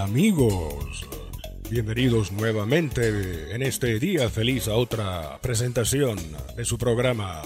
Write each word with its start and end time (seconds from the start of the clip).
Amigos? 0.00 1.06
Bienvenidos 1.70 2.32
nuevamente 2.32 3.54
en 3.54 3.62
este 3.62 3.98
día 3.98 4.30
feliz 4.30 4.66
a 4.66 4.74
otra 4.74 5.38
presentación 5.40 6.18
de 6.56 6.64
su 6.64 6.78
programa 6.78 7.42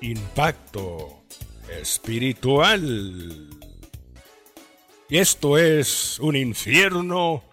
Impacto 0.00 1.24
Espiritual. 1.80 3.50
Y 5.10 5.18
esto 5.18 5.58
es 5.58 6.18
un 6.18 6.34
infierno. 6.34 7.44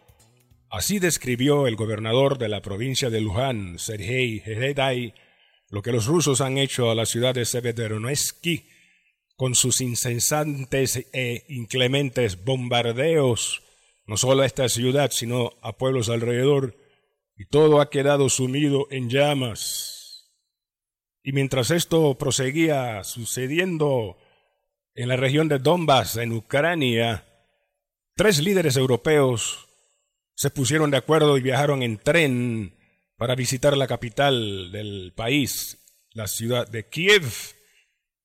Así 0.70 1.00
describió 1.00 1.68
el 1.68 1.76
gobernador 1.76 2.38
de 2.38 2.48
la 2.50 2.62
provincia 2.62 3.10
de 3.10 3.22
Luján, 3.22 3.78
Sergei 3.78 4.42
Heredai, 4.46 5.14
lo 5.70 5.82
que 5.82 5.92
los 5.92 6.06
rusos 6.06 6.40
han 6.40 6.58
hecho 6.58 6.90
a 6.90 6.96
la 6.96 7.06
ciudad 7.06 7.36
de 7.36 7.46
Severodonetsk 7.46 8.46
con 9.36 9.54
sus 9.54 9.82
incesantes 9.82 11.08
e 11.12 11.46
inclementes 11.50 12.44
bombardeos, 12.46 13.65
no 14.06 14.18
solo 14.18 14.44
a 14.44 14.46
esta 14.46 14.70
ciudad, 14.70 15.12
sino 15.12 15.54
a 15.62 15.78
pueblos 15.78 16.10
alrededor, 16.10 16.78
y 17.36 17.46
todo 17.46 17.82
ha 17.82 17.90
quedado 17.90 18.30
sumido 18.30 18.88
en 18.92 19.10
llamas. 19.10 20.32
Y 21.24 21.32
mientras 21.32 21.72
esto 21.72 22.16
proseguía 22.18 23.04
sucediendo 23.04 24.18
en 24.94 25.10
la 25.10 25.16
región 25.16 25.48
de 25.48 25.60
Donbass, 25.60 26.18
en 26.18 26.32
Ucrania, 26.32 27.26
tres 28.16 28.40
líderes 28.40 28.78
europeos 28.78 29.68
se 30.36 30.50
pusieron 30.50 30.92
de 30.92 30.98
acuerdo 30.98 31.38
y 31.38 31.42
viajaron 31.42 31.82
en 31.82 31.98
tren 31.98 32.76
para 33.18 33.36
visitar 33.36 33.76
la 33.76 33.88
capital 33.88 34.72
del 34.72 35.14
país, 35.16 35.84
la 36.12 36.28
ciudad 36.28 36.68
de 36.68 36.88
Kiev, 36.88 37.24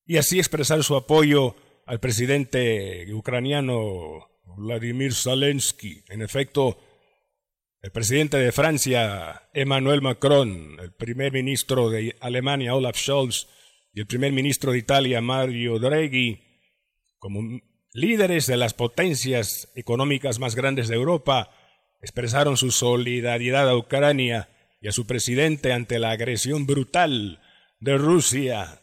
y 0.05 0.17
así 0.17 0.39
expresar 0.39 0.83
su 0.83 0.95
apoyo 0.95 1.55
al 1.85 1.99
presidente 1.99 3.07
ucraniano 3.13 4.30
Vladimir 4.57 5.13
Zelensky. 5.13 6.03
En 6.09 6.21
efecto, 6.21 6.79
el 7.81 7.91
presidente 7.91 8.37
de 8.37 8.51
Francia, 8.51 9.49
Emmanuel 9.53 10.01
Macron, 10.01 10.77
el 10.79 10.93
primer 10.93 11.33
ministro 11.33 11.89
de 11.89 12.15
Alemania, 12.19 12.75
Olaf 12.75 12.97
Scholz, 12.97 13.47
y 13.93 13.99
el 13.99 14.07
primer 14.07 14.31
ministro 14.31 14.71
de 14.71 14.77
Italia, 14.77 15.21
Mario 15.21 15.79
Draghi, 15.79 16.41
como 17.17 17.41
líderes 17.93 18.47
de 18.47 18.57
las 18.57 18.73
potencias 18.73 19.71
económicas 19.75 20.39
más 20.39 20.55
grandes 20.55 20.87
de 20.87 20.95
Europa, 20.95 21.51
expresaron 22.01 22.57
su 22.57 22.71
solidaridad 22.71 23.69
a 23.69 23.75
Ucrania 23.75 24.49
y 24.81 24.87
a 24.87 24.91
su 24.91 25.05
presidente 25.05 25.73
ante 25.73 25.99
la 25.99 26.11
agresión 26.11 26.65
brutal 26.65 27.41
de 27.79 27.97
Rusia 27.97 28.80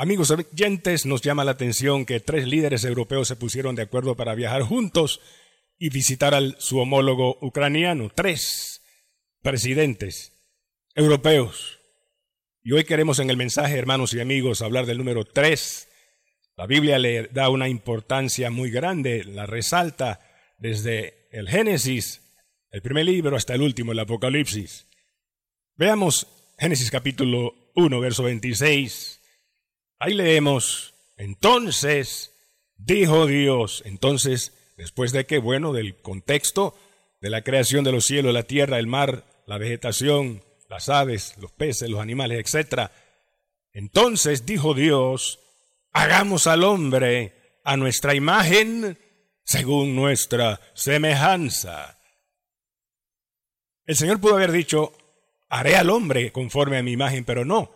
Amigos 0.00 0.30
oyentes, 0.30 1.06
nos 1.06 1.22
llama 1.22 1.42
la 1.42 1.50
atención 1.50 2.06
que 2.06 2.20
tres 2.20 2.46
líderes 2.46 2.84
europeos 2.84 3.26
se 3.26 3.34
pusieron 3.34 3.74
de 3.74 3.82
acuerdo 3.82 4.14
para 4.14 4.36
viajar 4.36 4.62
juntos 4.62 5.20
y 5.76 5.90
visitar 5.90 6.36
a 6.36 6.40
su 6.60 6.78
homólogo 6.78 7.36
ucraniano. 7.40 8.08
Tres 8.14 8.80
presidentes 9.42 10.38
europeos. 10.94 11.80
Y 12.62 12.74
hoy 12.74 12.84
queremos 12.84 13.18
en 13.18 13.28
el 13.28 13.36
mensaje, 13.36 13.76
hermanos 13.76 14.14
y 14.14 14.20
amigos, 14.20 14.62
hablar 14.62 14.86
del 14.86 14.98
número 14.98 15.24
tres. 15.24 15.88
La 16.56 16.68
Biblia 16.68 17.00
le 17.00 17.26
da 17.26 17.48
una 17.48 17.68
importancia 17.68 18.52
muy 18.52 18.70
grande, 18.70 19.24
la 19.24 19.46
resalta 19.46 20.20
desde 20.58 21.26
el 21.32 21.48
Génesis, 21.48 22.22
el 22.70 22.82
primer 22.82 23.06
libro, 23.06 23.36
hasta 23.36 23.54
el 23.54 23.62
último, 23.62 23.90
el 23.90 23.98
Apocalipsis. 23.98 24.86
Veamos 25.74 26.28
Génesis 26.56 26.88
capítulo 26.88 27.72
1, 27.74 27.98
verso 27.98 28.22
26 28.22 29.17
Ahí 29.98 30.14
leemos, 30.14 30.94
entonces 31.16 32.32
dijo 32.76 33.26
Dios, 33.26 33.82
entonces, 33.84 34.52
después 34.76 35.10
de 35.12 35.26
que, 35.26 35.38
bueno, 35.38 35.72
del 35.72 36.00
contexto 36.00 36.76
de 37.20 37.30
la 37.30 37.42
creación 37.42 37.84
de 37.84 37.92
los 37.92 38.04
cielos, 38.04 38.32
la 38.32 38.44
tierra, 38.44 38.78
el 38.78 38.86
mar, 38.86 39.24
la 39.46 39.58
vegetación, 39.58 40.44
las 40.68 40.88
aves, 40.88 41.34
los 41.38 41.50
peces, 41.50 41.90
los 41.90 42.00
animales, 42.00 42.54
etc. 42.54 42.90
Entonces 43.72 44.46
dijo 44.46 44.74
Dios, 44.74 45.40
hagamos 45.92 46.46
al 46.46 46.62
hombre 46.62 47.58
a 47.64 47.76
nuestra 47.76 48.14
imagen 48.14 48.98
según 49.42 49.96
nuestra 49.96 50.60
semejanza. 50.74 51.98
El 53.84 53.96
Señor 53.96 54.20
pudo 54.20 54.36
haber 54.36 54.52
dicho, 54.52 54.92
haré 55.48 55.76
al 55.76 55.90
hombre 55.90 56.30
conforme 56.30 56.78
a 56.78 56.82
mi 56.82 56.92
imagen, 56.92 57.24
pero 57.24 57.44
no. 57.44 57.72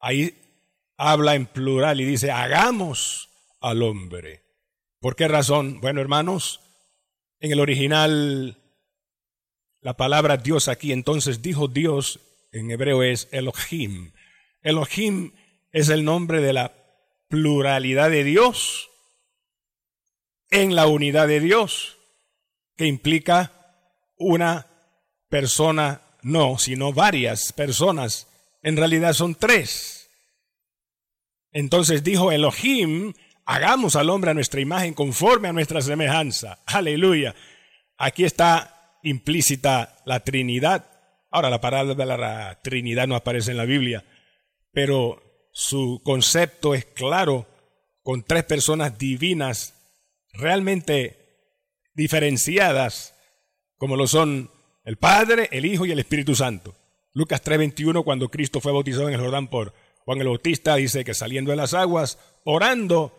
Ahí 0.00 0.34
habla 0.96 1.34
en 1.34 1.46
plural 1.46 2.00
y 2.00 2.04
dice, 2.04 2.30
hagamos 2.30 3.30
al 3.60 3.82
hombre. 3.82 4.42
¿Por 5.00 5.16
qué 5.16 5.28
razón? 5.28 5.80
Bueno, 5.80 6.00
hermanos, 6.00 6.60
en 7.40 7.52
el 7.52 7.60
original, 7.60 8.58
la 9.80 9.96
palabra 9.96 10.36
Dios 10.36 10.68
aquí, 10.68 10.92
entonces 10.92 11.42
dijo 11.42 11.68
Dios, 11.68 12.20
en 12.52 12.70
hebreo 12.70 13.02
es 13.02 13.28
Elohim. 13.30 14.12
Elohim 14.62 15.32
es 15.72 15.88
el 15.90 16.04
nombre 16.04 16.40
de 16.40 16.52
la 16.52 16.74
pluralidad 17.28 18.10
de 18.10 18.24
Dios 18.24 18.90
en 20.50 20.74
la 20.74 20.86
unidad 20.86 21.28
de 21.28 21.40
Dios, 21.40 21.98
que 22.76 22.86
implica 22.86 23.52
una 24.16 24.66
persona, 25.28 26.00
no, 26.22 26.58
sino 26.58 26.92
varias 26.92 27.52
personas. 27.52 28.28
En 28.62 28.76
realidad 28.76 29.12
son 29.12 29.34
tres. 29.34 30.05
Entonces 31.56 32.04
dijo 32.04 32.32
Elohim, 32.32 33.14
hagamos 33.46 33.96
al 33.96 34.10
hombre 34.10 34.30
a 34.30 34.34
nuestra 34.34 34.60
imagen 34.60 34.92
conforme 34.92 35.48
a 35.48 35.54
nuestra 35.54 35.80
semejanza. 35.80 36.58
Aleluya. 36.66 37.34
Aquí 37.96 38.24
está 38.24 38.98
implícita 39.02 39.96
la 40.04 40.20
Trinidad. 40.20 40.84
Ahora 41.30 41.48
la 41.48 41.62
palabra 41.62 41.94
de 41.94 42.04
la 42.04 42.60
Trinidad 42.62 43.06
no 43.06 43.16
aparece 43.16 43.52
en 43.52 43.56
la 43.56 43.64
Biblia, 43.64 44.04
pero 44.70 45.48
su 45.50 46.02
concepto 46.04 46.74
es 46.74 46.84
claro 46.84 47.46
con 48.02 48.22
tres 48.22 48.44
personas 48.44 48.98
divinas 48.98 49.72
realmente 50.34 51.16
diferenciadas 51.94 53.14
como 53.78 53.96
lo 53.96 54.06
son 54.06 54.50
el 54.84 54.98
Padre, 54.98 55.48
el 55.52 55.64
Hijo 55.64 55.86
y 55.86 55.92
el 55.92 56.00
Espíritu 56.00 56.34
Santo. 56.34 56.74
Lucas 57.14 57.42
3:21 57.42 58.04
cuando 58.04 58.28
Cristo 58.28 58.60
fue 58.60 58.72
bautizado 58.72 59.08
en 59.08 59.14
el 59.14 59.20
Jordán 59.22 59.48
por 59.48 59.72
Juan 60.06 60.20
el 60.20 60.28
Bautista 60.28 60.76
dice 60.76 61.04
que 61.04 61.14
saliendo 61.14 61.50
de 61.50 61.56
las 61.56 61.74
aguas, 61.74 62.18
orando, 62.44 63.12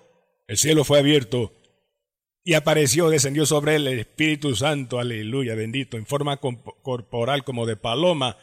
el 0.47 0.57
cielo 0.57 0.85
fue 0.85 0.99
abierto 0.99 1.51
y 2.45 2.53
apareció, 2.53 3.09
descendió 3.09 3.45
sobre 3.45 3.75
él 3.75 3.87
el 3.87 3.99
Espíritu 3.99 4.55
Santo, 4.55 4.97
aleluya, 4.97 5.53
bendito, 5.53 5.97
en 5.97 6.05
forma 6.05 6.37
corporal 6.37 7.43
como 7.43 7.65
de 7.65 7.75
paloma. 7.75 8.37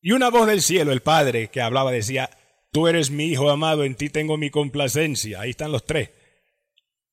Y 0.00 0.12
una 0.12 0.30
voz 0.30 0.46
del 0.46 0.62
cielo, 0.62 0.90
el 0.90 1.02
Padre 1.02 1.48
que 1.48 1.60
hablaba, 1.60 1.92
decía, 1.92 2.30
tú 2.72 2.88
eres 2.88 3.10
mi 3.10 3.26
Hijo 3.26 3.50
amado, 3.50 3.84
en 3.84 3.94
ti 3.94 4.08
tengo 4.08 4.38
mi 4.38 4.48
complacencia. 4.48 5.42
Ahí 5.42 5.50
están 5.50 5.70
los 5.70 5.84
tres. 5.84 6.12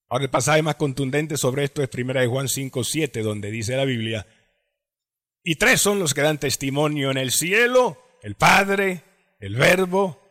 Ahora 0.08 0.24
el 0.24 0.30
pasaje 0.30 0.62
más 0.62 0.76
contundente 0.76 1.36
sobre 1.36 1.66
esto 1.66 1.84
es 1.84 1.90
1 1.94 2.14
de 2.14 2.28
Juan 2.28 2.48
5, 2.48 2.86
7, 2.86 3.22
donde 3.22 3.52
dice 3.52 3.76
la 3.76 3.84
Biblia, 3.84 4.26
y 5.44 5.56
tres 5.56 5.82
son 5.82 6.00
los 6.00 6.14
que 6.14 6.22
dan 6.22 6.40
testimonio 6.40 7.12
en 7.12 7.18
el 7.18 7.32
cielo, 7.32 7.98
el 8.22 8.36
Padre, 8.36 9.04
el 9.42 9.58
Verbo 9.58 10.23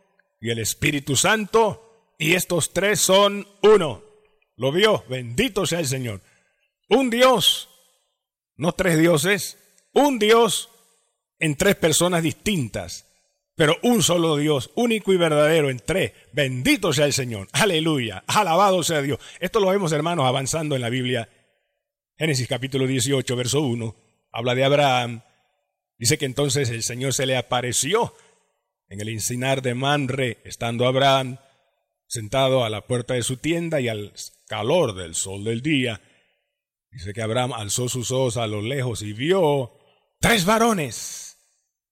y 0.42 0.50
el 0.50 0.58
Espíritu 0.58 1.14
Santo, 1.14 2.14
y 2.18 2.34
estos 2.34 2.72
tres 2.72 2.98
son 3.00 3.46
uno. 3.62 4.02
Lo 4.56 4.72
vio, 4.72 5.04
bendito 5.08 5.64
sea 5.66 5.78
el 5.78 5.86
Señor. 5.86 6.20
Un 6.88 7.10
Dios, 7.10 7.70
no 8.56 8.72
tres 8.72 8.98
dioses, 8.98 9.56
un 9.92 10.18
Dios 10.18 10.68
en 11.38 11.54
tres 11.56 11.76
personas 11.76 12.24
distintas, 12.24 13.06
pero 13.54 13.76
un 13.82 14.02
solo 14.02 14.36
Dios, 14.36 14.72
único 14.74 15.12
y 15.12 15.16
verdadero 15.16 15.70
en 15.70 15.78
tres. 15.78 16.12
Bendito 16.32 16.92
sea 16.92 17.06
el 17.06 17.12
Señor. 17.12 17.46
Aleluya. 17.52 18.24
Alabado 18.26 18.82
sea 18.82 19.00
Dios. 19.00 19.20
Esto 19.38 19.60
lo 19.60 19.68
vemos, 19.68 19.92
hermanos, 19.92 20.26
avanzando 20.26 20.74
en 20.74 20.82
la 20.82 20.90
Biblia. 20.90 21.28
Génesis 22.18 22.48
capítulo 22.48 22.88
18, 22.88 23.36
verso 23.36 23.60
1, 23.60 23.94
habla 24.32 24.56
de 24.56 24.64
Abraham. 24.64 25.22
Dice 25.98 26.18
que 26.18 26.26
entonces 26.26 26.68
el 26.70 26.82
Señor 26.82 27.14
se 27.14 27.26
le 27.26 27.36
apareció 27.36 28.12
en 28.92 29.00
el 29.00 29.08
encinar 29.08 29.62
de 29.62 29.74
Manre, 29.74 30.42
estando 30.44 30.86
Abraham, 30.86 31.38
sentado 32.06 32.62
a 32.62 32.68
la 32.68 32.86
puerta 32.86 33.14
de 33.14 33.22
su 33.22 33.38
tienda 33.38 33.80
y 33.80 33.88
al 33.88 34.12
calor 34.46 34.94
del 34.94 35.14
sol 35.14 35.44
del 35.44 35.62
día. 35.62 36.02
Dice 36.90 37.14
que 37.14 37.22
Abraham 37.22 37.54
alzó 37.54 37.88
sus 37.88 38.10
ojos 38.10 38.36
a 38.36 38.46
lo 38.46 38.60
lejos 38.60 39.00
y 39.00 39.14
vio 39.14 39.72
tres 40.20 40.44
varones 40.44 41.38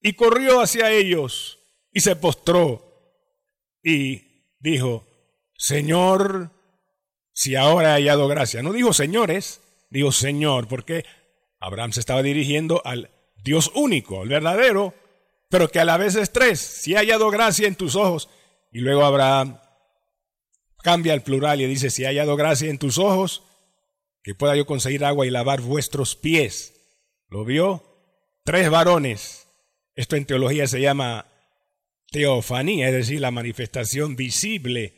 y 0.03 0.13
corrió 0.13 0.61
hacia 0.61 0.93
ellos 0.93 1.59
y 1.91 2.01
se 2.01 2.17
postró 2.17 2.85
y 3.83 4.59
dijo, 4.59 5.07
Señor, 5.57 6.51
si 7.33 7.57
ahora 7.57 7.93
he 7.93 8.03
hallado 8.03 8.29
gracia. 8.29 8.63
No 8.63 8.75
dijo 8.75 8.93
señores, 8.93 9.63
dijo 9.89 10.13
Señor, 10.13 10.69
porque 10.69 11.07
Abraham 11.61 11.93
se 11.93 12.01
estaba 12.01 12.23
dirigiendo 12.23 12.83
al 12.85 13.11
Dios 13.43 13.73
único, 13.75 14.21
al 14.21 14.29
verdadero, 14.29 14.93
pero 15.51 15.71
que 15.71 15.81
a 15.81 15.85
la 15.85 15.99
vez 15.99 16.15
es 16.15 16.33
tres. 16.33 16.61
Si 16.61 16.95
he 16.95 16.97
hallado 16.97 17.29
gracia 17.31 17.69
en 17.69 17.75
tus 17.75 17.97
ojos. 17.97 18.31
Y 18.73 18.79
luego 18.79 19.05
Abraham 19.05 19.61
cambia 20.83 21.13
el 21.13 21.23
plural 21.23 21.61
y 21.61 21.67
dice, 21.67 21.91
si 21.91 22.05
he 22.05 22.07
hallado 22.07 22.37
gracia 22.37 22.71
en 22.71 22.79
tus 22.79 22.97
ojos, 22.99 23.43
que 24.23 24.35
pueda 24.35 24.57
yo 24.57 24.65
conseguir 24.65 25.05
agua 25.05 25.27
y 25.27 25.31
lavar 25.31 25.61
vuestros 25.61 26.17
pies. 26.17 26.75
¿Lo 27.29 27.45
vio? 27.45 27.85
Tres 28.45 28.71
varones. 28.71 29.49
Esto 29.95 30.17
en 30.17 30.25
teología 30.25 30.67
se 30.67 30.81
llama 30.81 31.27
teofanía, 32.11 32.89
es 32.89 32.95
decir, 32.95 33.21
la 33.21 33.31
manifestación 33.31 34.17
visible 34.17 34.95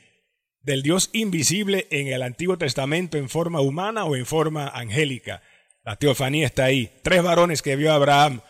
del 0.60 0.82
Dios 0.82 1.10
invisible 1.12 1.88
en 1.90 2.08
el 2.08 2.22
Antiguo 2.22 2.56
Testamento 2.56 3.16
en 3.16 3.28
forma 3.28 3.60
humana 3.60 4.04
o 4.04 4.16
en 4.16 4.26
forma 4.26 4.68
angélica. 4.68 5.42
La 5.82 5.96
teofanía 5.96 6.46
está 6.46 6.64
ahí. 6.64 6.92
Tres 7.02 7.22
varones 7.22 7.62
que 7.62 7.74
vio 7.74 7.92
Abraham. 7.92 8.42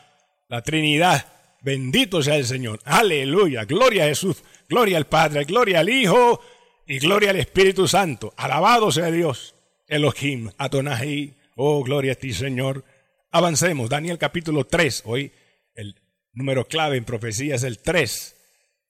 La 0.48 0.62
Trinidad. 0.62 1.31
Bendito 1.62 2.22
sea 2.22 2.36
el 2.36 2.46
Señor. 2.46 2.80
Aleluya. 2.84 3.64
Gloria 3.64 4.04
a 4.04 4.08
Jesús. 4.08 4.42
Gloria 4.68 4.96
al 4.96 5.06
Padre. 5.06 5.44
Gloria 5.44 5.80
al 5.80 5.88
Hijo. 5.88 6.40
Y 6.86 6.98
gloria 6.98 7.30
al 7.30 7.36
Espíritu 7.36 7.86
Santo. 7.86 8.34
Alabado 8.36 8.90
sea 8.90 9.10
Dios. 9.10 9.54
Elohim. 9.86 10.50
Atonahi. 10.58 11.34
Oh, 11.56 11.82
gloria 11.84 12.12
a 12.12 12.16
ti, 12.16 12.32
Señor. 12.32 12.84
Avancemos. 13.30 13.88
Daniel 13.88 14.18
capítulo 14.18 14.64
3. 14.66 15.02
Hoy 15.06 15.32
el 15.74 15.94
número 16.32 16.66
clave 16.66 16.96
en 16.96 17.04
profecía 17.04 17.54
es 17.54 17.62
el 17.62 17.78
3. 17.78 18.36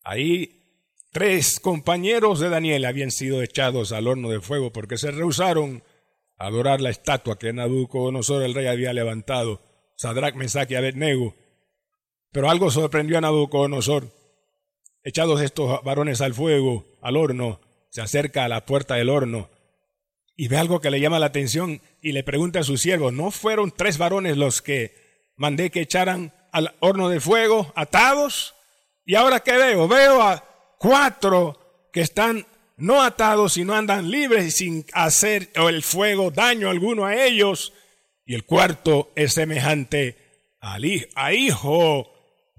Ahí 0.04 0.62
tres 1.12 1.60
compañeros 1.60 2.40
de 2.40 2.48
Daniel 2.48 2.86
habían 2.86 3.10
sido 3.10 3.42
echados 3.42 3.92
al 3.92 4.08
horno 4.08 4.30
de 4.30 4.40
fuego 4.40 4.72
porque 4.72 4.96
se 4.96 5.10
rehusaron 5.10 5.82
a 6.38 6.46
adorar 6.46 6.80
la 6.80 6.90
estatua 6.90 7.38
que 7.38 7.52
Nabucodonosor 7.52 8.42
el 8.42 8.54
rey 8.54 8.66
había 8.66 8.92
levantado, 8.94 9.60
Sadrach, 9.96 10.34
Mesach 10.34 10.70
y 10.70 10.74
Abednego. 10.74 11.36
Pero 12.32 12.50
algo 12.50 12.70
sorprendió 12.70 13.18
a 13.18 13.20
Nabucodonosor. 13.20 14.08
Echados 15.04 15.40
estos 15.40 15.82
varones 15.84 16.20
al 16.20 16.34
fuego, 16.34 16.86
al 17.00 17.16
horno, 17.16 17.60
se 17.90 18.00
acerca 18.00 18.44
a 18.44 18.48
la 18.48 18.64
puerta 18.64 18.94
del 18.94 19.10
horno 19.10 19.50
y 20.36 20.48
ve 20.48 20.56
algo 20.56 20.80
que 20.80 20.90
le 20.90 21.00
llama 21.00 21.18
la 21.18 21.26
atención 21.26 21.80
y 22.00 22.12
le 22.12 22.24
pregunta 22.24 22.60
a 22.60 22.64
su 22.64 22.76
siervo, 22.76 23.12
¿no 23.12 23.30
fueron 23.30 23.70
tres 23.70 23.98
varones 23.98 24.36
los 24.36 24.62
que 24.62 25.30
mandé 25.36 25.70
que 25.70 25.80
echaran 25.80 26.32
al 26.52 26.74
horno 26.80 27.08
de 27.08 27.20
fuego 27.20 27.72
atados? 27.76 28.54
¿Y 29.04 29.14
ahora 29.14 29.40
qué 29.40 29.56
veo? 29.56 29.88
Veo 29.88 30.22
a 30.22 30.42
cuatro 30.78 31.88
que 31.92 32.00
están 32.00 32.46
no 32.76 33.02
atados, 33.02 33.52
sino 33.52 33.74
andan 33.74 34.10
libres 34.10 34.56
sin 34.56 34.86
hacer 34.94 35.50
el 35.54 35.82
fuego 35.82 36.30
daño 36.30 36.70
alguno 36.70 37.04
a 37.04 37.14
ellos. 37.14 37.72
Y 38.24 38.34
el 38.34 38.44
cuarto 38.44 39.12
es 39.14 39.34
semejante 39.34 40.16
al, 40.60 40.84
a 41.14 41.32
hijo 41.34 42.10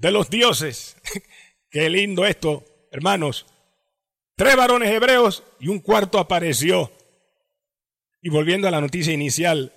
de 0.03 0.11
los 0.11 0.29
dioses. 0.29 0.97
Qué 1.69 1.89
lindo 1.89 2.25
esto, 2.25 2.65
hermanos. 2.91 3.45
Tres 4.35 4.57
varones 4.57 4.91
hebreos 4.91 5.43
y 5.61 5.69
un 5.69 5.79
cuarto 5.79 6.19
apareció. 6.19 6.91
Y 8.21 8.29
volviendo 8.29 8.67
a 8.67 8.71
la 8.71 8.81
noticia 8.81 9.13
inicial, 9.13 9.71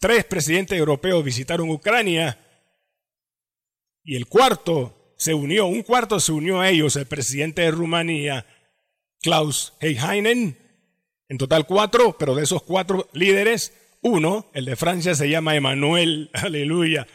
tres 0.00 0.24
presidentes 0.24 0.76
europeos 0.76 1.22
visitaron 1.22 1.70
Ucrania 1.70 2.36
y 4.02 4.16
el 4.16 4.26
cuarto 4.26 5.14
se 5.16 5.34
unió, 5.34 5.66
un 5.66 5.82
cuarto 5.82 6.18
se 6.18 6.32
unió 6.32 6.60
a 6.60 6.68
ellos, 6.68 6.96
el 6.96 7.06
presidente 7.06 7.62
de 7.62 7.70
Rumanía, 7.70 8.46
Klaus 9.20 9.74
Heihainen, 9.78 10.58
en 11.28 11.38
total 11.38 11.66
cuatro, 11.66 12.16
pero 12.18 12.34
de 12.34 12.42
esos 12.42 12.64
cuatro 12.64 13.08
líderes, 13.12 13.72
uno, 14.02 14.50
el 14.52 14.64
de 14.64 14.74
Francia, 14.74 15.14
se 15.14 15.28
llama 15.28 15.54
Emmanuel, 15.54 16.30
aleluya. 16.34 17.06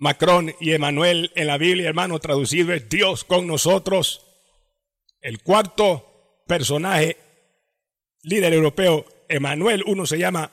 Macron 0.00 0.54
y 0.60 0.72
Emmanuel 0.72 1.30
en 1.34 1.46
la 1.46 1.58
Biblia, 1.58 1.90
hermano, 1.90 2.18
traducido 2.18 2.72
es 2.72 2.88
Dios 2.88 3.22
con 3.22 3.46
nosotros. 3.46 4.26
El 5.20 5.42
cuarto 5.42 6.42
personaje, 6.46 7.18
líder 8.22 8.54
europeo, 8.54 9.04
Emmanuel, 9.28 9.84
uno 9.86 10.06
se 10.06 10.18
llama 10.18 10.50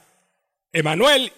Emmanuel, 0.74 1.32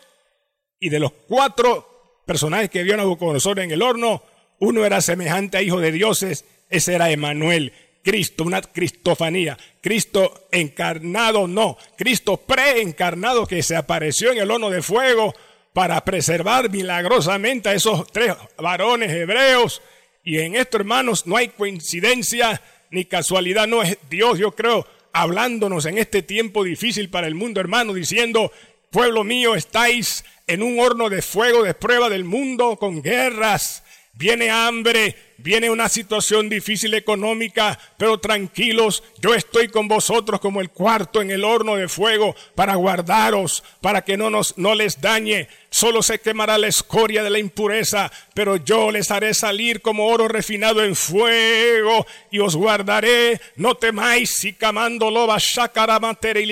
y 0.79 0.89
de 0.89 0.99
los 0.99 1.11
cuatro 1.27 2.23
personajes 2.25 2.71
que 2.71 2.81
vio 2.81 2.97
Nabucodonosor 2.97 3.59
en 3.59 3.69
el 3.69 3.83
horno, 3.83 4.23
uno 4.59 4.85
era 4.85 5.01
semejante 5.01 5.57
a 5.57 5.61
hijo 5.61 5.79
de 5.79 5.91
dioses, 5.91 6.45
ese 6.67 6.95
era 6.95 7.11
Emanuel, 7.11 7.73
Cristo, 8.03 8.43
una 8.43 8.63
cristofanía. 8.63 9.55
Cristo 9.81 10.47
encarnado, 10.51 11.47
no. 11.47 11.77
Cristo 11.95 12.37
preencarnado 12.37 13.45
que 13.45 13.61
se 13.61 13.75
apareció 13.75 14.31
en 14.31 14.39
el 14.39 14.49
horno 14.49 14.71
de 14.71 14.81
fuego 14.81 15.35
para 15.79 16.03
preservar 16.03 16.69
milagrosamente 16.69 17.69
a 17.69 17.73
esos 17.73 18.05
tres 18.11 18.35
varones 18.57 19.13
hebreos. 19.13 19.81
Y 20.25 20.39
en 20.39 20.57
esto, 20.57 20.75
hermanos, 20.75 21.25
no 21.25 21.37
hay 21.37 21.47
coincidencia 21.47 22.61
ni 22.91 23.05
casualidad, 23.05 23.65
no 23.65 23.81
es 23.81 23.97
Dios, 24.09 24.39
yo 24.39 24.51
creo, 24.51 24.85
hablándonos 25.13 25.85
en 25.85 25.97
este 25.97 26.21
tiempo 26.21 26.65
difícil 26.65 27.09
para 27.09 27.27
el 27.27 27.35
mundo, 27.35 27.61
hermano, 27.61 27.93
diciendo, 27.93 28.51
pueblo 28.91 29.23
mío, 29.23 29.55
estáis 29.55 30.25
en 30.47 30.63
un 30.63 30.81
horno 30.81 31.09
de 31.09 31.21
fuego 31.21 31.63
de 31.63 31.73
prueba 31.73 32.09
del 32.09 32.25
mundo 32.25 32.75
con 32.75 33.01
guerras, 33.01 33.81
viene 34.11 34.49
hambre, 34.49 35.15
viene 35.41 35.69
una 35.69 35.89
situación 35.89 36.49
difícil 36.49 36.93
económica, 36.93 37.79
pero 37.97 38.19
tranquilos, 38.19 39.03
yo 39.21 39.33
estoy 39.33 39.69
con 39.69 39.87
vosotros 39.87 40.39
como 40.39 40.61
el 40.61 40.69
cuarto 40.69 41.21
en 41.21 41.31
el 41.31 41.43
horno 41.43 41.75
de 41.75 41.87
fuego 41.87 42.35
para 42.55 42.75
guardaros, 42.75 43.63
para 43.81 44.03
que 44.03 44.17
no 44.17 44.29
nos 44.29 44.57
no 44.57 44.75
les 44.75 45.01
dañe. 45.01 45.47
Solo 45.71 46.01
se 46.01 46.19
quemará 46.19 46.57
la 46.57 46.67
escoria 46.67 47.21
de 47.21 47.29
la 47.29 47.37
impureza, 47.37 48.11
pero 48.33 48.55
yo 48.57 48.91
les 48.91 49.11
haré 49.11 49.35
salir 49.35 49.81
como 49.81 50.07
oro 50.07 50.27
refinado 50.27 50.83
en 50.83 50.95
fuego 50.95 52.07
y 52.31 52.39
os 52.39 52.55
guardaré. 52.55 53.39
No 53.55 53.75
temáis 53.75 54.31
si 54.31 54.53
camando 54.53 55.11
loba 55.11 55.37
y 55.37 56.49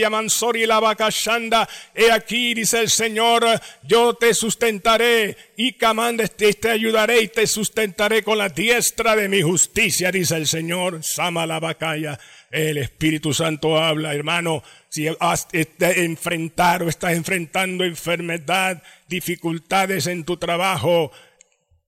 y 0.58 0.65
la 0.67 0.79
vacashanda. 0.79 1.67
He 1.96 2.12
aquí, 2.12 2.53
dice 2.53 2.79
el 2.79 2.89
Señor, 2.89 3.44
yo 3.84 4.13
te 4.13 4.34
sustentaré 4.36 5.36
y 5.56 5.74
camande 5.74 6.27
te 6.29 6.70
ayudaré 6.70 7.22
y 7.22 7.27
te 7.27 7.48
sustentaré 7.48 8.24
con 8.24 8.38
la 8.38 8.50
de 8.77 9.27
mi 9.27 9.41
justicia, 9.41 10.12
dice 10.12 10.36
el 10.36 10.46
Señor. 10.46 11.03
Sama 11.03 11.46
la 11.46 11.60
vacaya. 11.60 12.19
El 12.51 12.77
Espíritu 12.77 13.34
Santo 13.34 13.77
habla, 13.77 14.13
hermano. 14.13 14.63
Si 14.89 15.07
has 15.19 15.48
de 15.50 16.05
enfrentar 16.05 16.84
o 16.84 16.89
estás 16.89 17.13
enfrentando 17.13 17.84
enfermedad, 17.84 18.84
dificultades 19.07 20.05
en 20.07 20.24
tu 20.24 20.38
trabajo, 20.38 21.12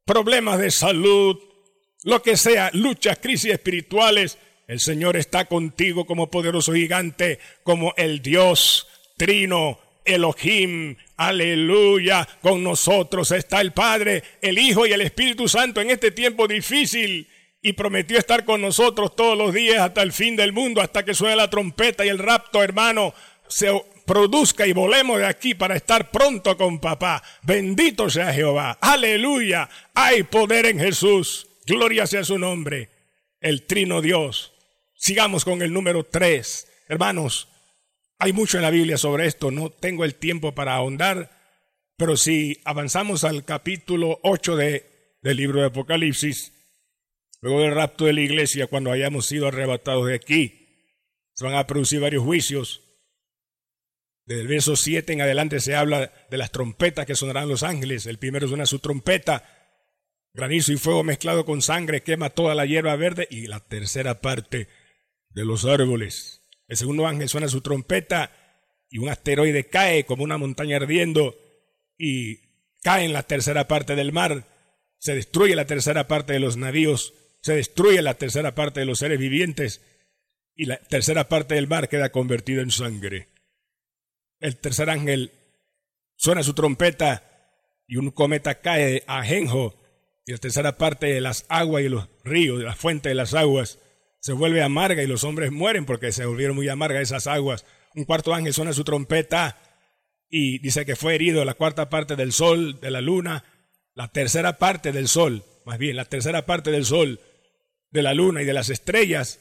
problemas 0.04 0.60
de 0.60 0.72
salud, 0.72 1.38
lo 2.04 2.24
que 2.24 2.38
sea, 2.38 2.72
luchas, 2.74 3.20
crisis 3.20 3.52
espirituales, 3.52 4.40
el 4.68 4.80
Señor 4.80 5.16
está 5.16 5.46
contigo 5.46 6.06
como 6.06 6.32
poderoso 6.32 6.74
gigante, 6.74 7.40
como 7.64 7.94
el 7.98 8.22
Dios 8.22 8.88
trino, 9.18 9.80
Elohim, 10.10 10.96
aleluya, 11.18 12.28
con 12.42 12.64
nosotros 12.64 13.32
está 13.32 13.62
el 13.62 13.72
Padre, 13.72 14.24
el 14.42 14.58
Hijo 14.58 14.86
y 14.86 14.94
el 14.94 15.02
Espíritu 15.02 15.48
Santo 15.48 15.82
en 15.82 15.90
este 15.90 16.12
tiempo 16.12 16.48
difícil 16.48 17.28
y 17.62 17.74
prometió 17.74 18.18
estar 18.18 18.46
con 18.46 18.62
nosotros 18.62 19.16
todos 19.16 19.38
los 19.38 19.54
días 19.54 19.80
hasta 19.82 20.02
el 20.02 20.14
fin 20.14 20.36
del 20.36 20.54
mundo, 20.54 20.82
hasta 20.82 21.04
que 21.04 21.14
suene 21.14 21.36
la 21.36 21.50
trompeta 21.50 22.06
y 22.06 22.10
el 22.10 22.20
rapto, 22.20 22.64
hermano, 22.64 23.14
se 23.48 23.70
produzca 24.06 24.66
y 24.66 24.74
volemos 24.74 25.20
de 25.20 25.26
aquí 25.26 25.54
para 25.54 25.76
estar 25.76 26.10
pronto 26.10 26.56
con 26.58 26.80
papá. 26.80 27.22
Bendito 27.44 28.10
sea 28.10 28.34
Jehová. 28.34 28.78
Aleluya. 28.82 29.70
Hay 29.94 30.24
poder 30.24 30.66
en 30.66 30.80
Jesús. 30.80 31.48
Gloria 31.66 32.08
sea 32.08 32.24
su 32.24 32.40
nombre. 32.40 32.90
El 33.42 33.68
trino 33.68 34.02
Dios. 34.02 34.54
Sigamos 34.96 35.46
con 35.46 35.62
el 35.62 35.72
número 35.72 36.04
tres. 36.04 36.68
Hermanos, 36.88 37.49
hay 38.20 38.34
mucho 38.34 38.58
en 38.58 38.64
la 38.64 38.70
Biblia 38.70 38.98
sobre 38.98 39.26
esto, 39.26 39.50
no 39.50 39.70
tengo 39.70 40.04
el 40.04 40.16
tiempo 40.16 40.54
para 40.54 40.76
ahondar, 40.76 41.32
pero 41.98 42.18
si 42.18 42.62
avanzamos 42.66 43.24
al 43.24 43.46
capítulo 43.46 44.20
8 44.24 44.58
de, 44.58 45.18
del 45.22 45.38
libro 45.38 45.62
de 45.62 45.68
Apocalipsis, 45.68 46.54
luego 47.42 47.62
del 47.62 47.74
rapto 47.74 48.06
de 48.06 48.14
la 48.14 48.22
iglesia, 48.22 48.68
cuando 48.68 48.92
hayamos 48.92 49.26
sido 49.26 49.48
arrebatados 49.48 50.08
de 50.08 50.16
aquí, 50.16 50.60
se 51.34 51.46
van 51.46 51.56
a 51.56 51.66
producir 51.66 52.02
varios 52.02 52.24
juicios. 52.24 52.84
Desde 54.26 54.42
el 54.42 54.48
verso 54.50 54.76
7 54.76 55.14
en 55.14 55.22
adelante 55.22 55.62
se 55.62 55.76
habla 55.76 56.12
de 56.30 56.38
las 56.38 56.52
trompetas 56.52 57.06
que 57.06 57.16
sonarán 57.16 57.48
los 57.48 57.64
ángeles. 57.64 58.06
El 58.06 58.20
primero 58.20 58.50
suena 58.50 58.66
su 58.66 58.80
trompeta, 58.80 59.46
granizo 60.34 60.74
y 60.74 60.78
fuego 60.78 61.06
mezclado 61.06 61.46
con 61.46 61.62
sangre 61.62 62.04
quema 62.04 62.30
toda 62.30 62.54
la 62.54 62.66
hierba 62.66 62.98
verde 62.98 63.30
y 63.32 63.48
la 63.48 63.62
tercera 63.62 64.20
parte 64.20 64.68
de 65.30 65.46
los 65.46 65.64
árboles. 65.64 66.39
El 66.70 66.78
segundo 66.78 67.08
ángel 67.08 67.28
suena 67.28 67.50
su 67.50 67.62
trompeta 67.62 68.32
y 68.90 69.00
un 69.00 69.10
asteroide 69.10 69.68
cae 69.68 70.06
como 70.06 70.24
una 70.24 70.38
montaña 70.38 70.78
ardiendo 70.78 71.36
y 71.98 72.38
cae 72.82 73.06
en 73.06 73.12
la 73.12 73.24
tercera 73.24 73.68
parte 73.68 73.96
del 73.96 74.14
mar. 74.14 74.46
Se 75.00 75.16
destruye 75.16 75.56
la 75.56 75.66
tercera 75.66 76.08
parte 76.08 76.34
de 76.34 76.40
los 76.40 76.58
navíos, 76.58 77.16
se 77.42 77.56
destruye 77.56 78.02
la 78.04 78.14
tercera 78.14 78.54
parte 78.54 78.80
de 78.80 78.86
los 78.86 79.00
seres 79.00 79.18
vivientes 79.18 79.82
y 80.56 80.66
la 80.66 80.78
tercera 80.78 81.28
parte 81.28 81.56
del 81.56 81.68
mar 81.68 81.90
queda 81.90 82.12
convertida 82.12 82.62
en 82.62 82.72
sangre. 82.72 83.30
El 84.40 84.58
tercer 84.58 84.92
ángel 84.92 85.32
suena 86.16 86.44
su 86.44 86.54
trompeta 86.54 87.26
y 87.88 87.96
un 87.96 88.12
cometa 88.12 88.62
cae 88.62 89.04
a 89.08 89.20
Ajenjo 89.20 89.76
y 90.24 90.34
la 90.34 90.38
tercera 90.38 90.78
parte 90.78 91.08
de 91.08 91.22
las 91.22 91.48
aguas 91.50 91.84
y 91.84 91.90
los 91.90 92.08
ríos, 92.24 92.60
de 92.60 92.66
la 92.66 92.76
fuente 92.76 93.10
de 93.10 93.16
las 93.16 93.34
aguas, 93.34 93.80
se 94.20 94.34
vuelve 94.34 94.62
amarga 94.62 95.02
y 95.02 95.08
los 95.08 95.24
hombres 95.24 95.52
mueren 95.52 95.86
porque 95.86 96.12
se 96.12 96.26
volvieron 96.26 96.56
muy 96.56 96.68
amargas 96.70 97.04
esas 97.04 97.28
aguas. 97.28 97.66
Un 97.96 98.06
cuarto 98.06 98.34
ángel 98.34 98.54
suena 98.54 98.74
su 98.74 98.84
trompeta 98.84 99.58
y 100.30 100.60
dice 100.60 100.86
que 100.86 100.96
fue 100.96 101.16
herido 101.16 101.46
la 101.46 101.56
cuarta 101.56 101.90
parte 101.90 102.16
del 102.16 102.34
sol, 102.34 102.80
de 102.80 102.92
la 102.92 103.02
luna, 103.02 103.44
la 103.96 104.10
tercera 104.10 104.58
parte 104.58 104.92
del 104.92 105.08
sol, 105.08 105.44
más 105.66 105.78
bien 105.78 105.96
la 105.96 106.06
tercera 106.06 106.46
parte 106.46 106.72
del 106.72 106.86
sol, 106.86 107.20
de 107.92 108.02
la 108.02 108.14
luna 108.14 108.42
y 108.42 108.46
de 108.46 108.54
las 108.54 108.70
estrellas, 108.70 109.40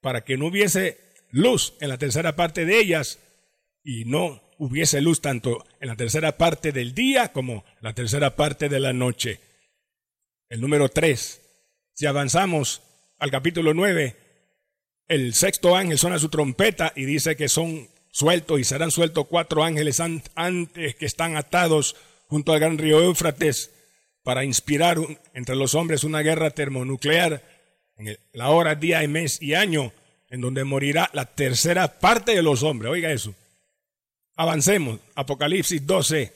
para 0.00 0.24
que 0.24 0.36
no 0.36 0.46
hubiese 0.46 0.98
luz 1.30 1.74
en 1.80 1.88
la 1.88 1.98
tercera 1.98 2.36
parte 2.36 2.64
de 2.64 2.78
ellas 2.78 3.18
y 3.82 4.04
no 4.04 4.42
hubiese 4.58 5.00
luz 5.00 5.20
tanto 5.20 5.64
en 5.80 5.88
la 5.88 5.96
tercera 5.96 6.36
parte 6.36 6.72
del 6.72 6.94
día 6.94 7.32
como 7.32 7.64
la 7.80 7.94
tercera 7.94 8.36
parte 8.36 8.68
de 8.68 8.80
la 8.80 8.92
noche. 8.92 9.40
El 10.48 10.60
número 10.60 10.88
tres, 10.88 11.40
si 11.94 12.06
avanzamos 12.06 12.82
al 13.18 13.30
capítulo 13.30 13.72
nueve, 13.74 14.16
el 15.08 15.34
sexto 15.34 15.76
ángel 15.76 15.98
suena 15.98 16.18
su 16.18 16.28
trompeta 16.28 16.92
y 16.96 17.04
dice 17.04 17.36
que 17.36 17.48
son 17.48 17.88
sueltos 18.10 18.60
y 18.60 18.64
serán 18.64 18.90
sueltos 18.90 19.26
cuatro 19.28 19.62
ángeles 19.62 20.00
antes 20.00 20.94
que 20.96 21.06
están 21.06 21.36
atados 21.36 21.96
junto 22.28 22.52
al 22.52 22.60
gran 22.60 22.78
río 22.78 23.02
Éufrates 23.02 23.70
para 24.22 24.44
inspirar 24.44 24.98
entre 25.34 25.54
los 25.54 25.74
hombres 25.74 26.02
una 26.02 26.20
guerra 26.20 26.50
termonuclear 26.50 27.42
en 27.96 28.18
la 28.32 28.50
hora, 28.50 28.74
día 28.74 29.06
mes 29.06 29.40
y 29.40 29.54
año 29.54 29.92
en 30.28 30.40
donde 30.40 30.64
morirá 30.64 31.08
la 31.12 31.24
tercera 31.24 32.00
parte 32.00 32.34
de 32.34 32.42
los 32.42 32.62
hombres. 32.62 32.90
Oiga 32.90 33.12
eso. 33.12 33.34
Avancemos. 34.34 35.00
Apocalipsis 35.14 35.86
12, 35.86 36.32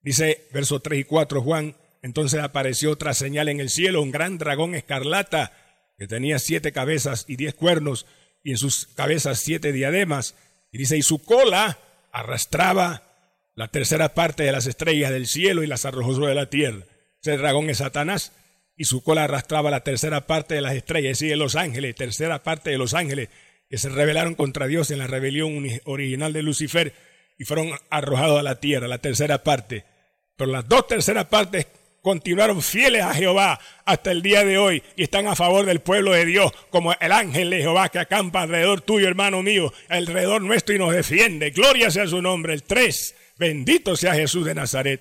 dice 0.00 0.46
versos 0.52 0.82
3 0.82 1.00
y 1.00 1.04
4 1.04 1.42
Juan. 1.42 1.74
Entonces 2.02 2.40
apareció 2.40 2.92
otra 2.92 3.12
señal 3.14 3.48
en 3.48 3.60
el 3.60 3.70
cielo, 3.70 4.02
un 4.02 4.12
gran 4.12 4.38
dragón 4.38 4.74
escarlata 4.74 5.63
que 5.96 6.06
tenía 6.06 6.38
siete 6.38 6.72
cabezas 6.72 7.24
y 7.28 7.36
diez 7.36 7.54
cuernos 7.54 8.06
y 8.42 8.50
en 8.50 8.58
sus 8.58 8.86
cabezas 8.94 9.38
siete 9.38 9.72
diademas. 9.72 10.34
Y 10.72 10.78
dice, 10.78 10.96
y 10.96 11.02
su 11.02 11.22
cola 11.22 11.78
arrastraba 12.12 13.02
la 13.54 13.68
tercera 13.68 14.14
parte 14.14 14.42
de 14.42 14.52
las 14.52 14.66
estrellas 14.66 15.10
del 15.12 15.26
cielo 15.26 15.62
y 15.62 15.66
las 15.66 15.84
arrojó 15.84 16.14
sobre 16.14 16.34
la 16.34 16.50
tierra. 16.50 16.84
Ese 17.22 17.36
dragón 17.36 17.70
es 17.70 17.78
Satanás 17.78 18.32
y 18.76 18.84
su 18.84 19.02
cola 19.02 19.24
arrastraba 19.24 19.70
la 19.70 19.84
tercera 19.84 20.26
parte 20.26 20.54
de 20.54 20.60
las 20.60 20.74
estrellas, 20.74 21.22
y 21.22 21.28
de 21.28 21.36
los 21.36 21.54
ángeles, 21.54 21.94
tercera 21.94 22.42
parte 22.42 22.70
de 22.70 22.78
los 22.78 22.94
ángeles 22.94 23.28
que 23.70 23.78
se 23.78 23.88
rebelaron 23.88 24.34
contra 24.34 24.66
Dios 24.66 24.90
en 24.90 24.98
la 24.98 25.06
rebelión 25.06 25.64
original 25.84 26.32
de 26.32 26.42
Lucifer 26.42 26.92
y 27.38 27.44
fueron 27.44 27.70
arrojados 27.90 28.38
a 28.38 28.42
la 28.42 28.60
tierra, 28.60 28.88
la 28.88 28.98
tercera 28.98 29.42
parte. 29.42 29.84
Pero 30.36 30.50
las 30.50 30.68
dos 30.68 30.86
terceras 30.86 31.26
partes 31.26 31.66
continuaron 32.04 32.60
fieles 32.60 33.02
a 33.02 33.14
Jehová 33.14 33.58
hasta 33.86 34.12
el 34.12 34.20
día 34.20 34.44
de 34.44 34.58
hoy 34.58 34.82
y 34.94 35.04
están 35.04 35.26
a 35.26 35.34
favor 35.34 35.64
del 35.64 35.80
pueblo 35.80 36.12
de 36.12 36.26
Dios, 36.26 36.52
como 36.68 36.92
el 36.92 37.12
ángel 37.12 37.48
de 37.48 37.60
Jehová 37.60 37.88
que 37.88 37.98
acampa 37.98 38.42
alrededor 38.42 38.82
tuyo, 38.82 39.08
hermano 39.08 39.42
mío, 39.42 39.72
alrededor 39.88 40.42
nuestro 40.42 40.74
y 40.74 40.78
nos 40.78 40.92
defiende. 40.92 41.48
Gloria 41.48 41.90
sea 41.90 42.06
su 42.06 42.20
nombre. 42.20 42.52
El 42.52 42.62
tres, 42.62 43.14
bendito 43.38 43.96
sea 43.96 44.14
Jesús 44.14 44.44
de 44.44 44.54
Nazaret. 44.54 45.00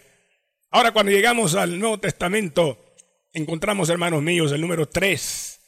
Ahora 0.72 0.94
cuando 0.94 1.12
llegamos 1.12 1.56
al 1.56 1.78
Nuevo 1.78 2.00
Testamento, 2.00 2.96
encontramos, 3.34 3.90
hermanos 3.90 4.22
míos, 4.22 4.54
el 4.54 4.62
número 4.62 4.88
tres, 4.88 5.60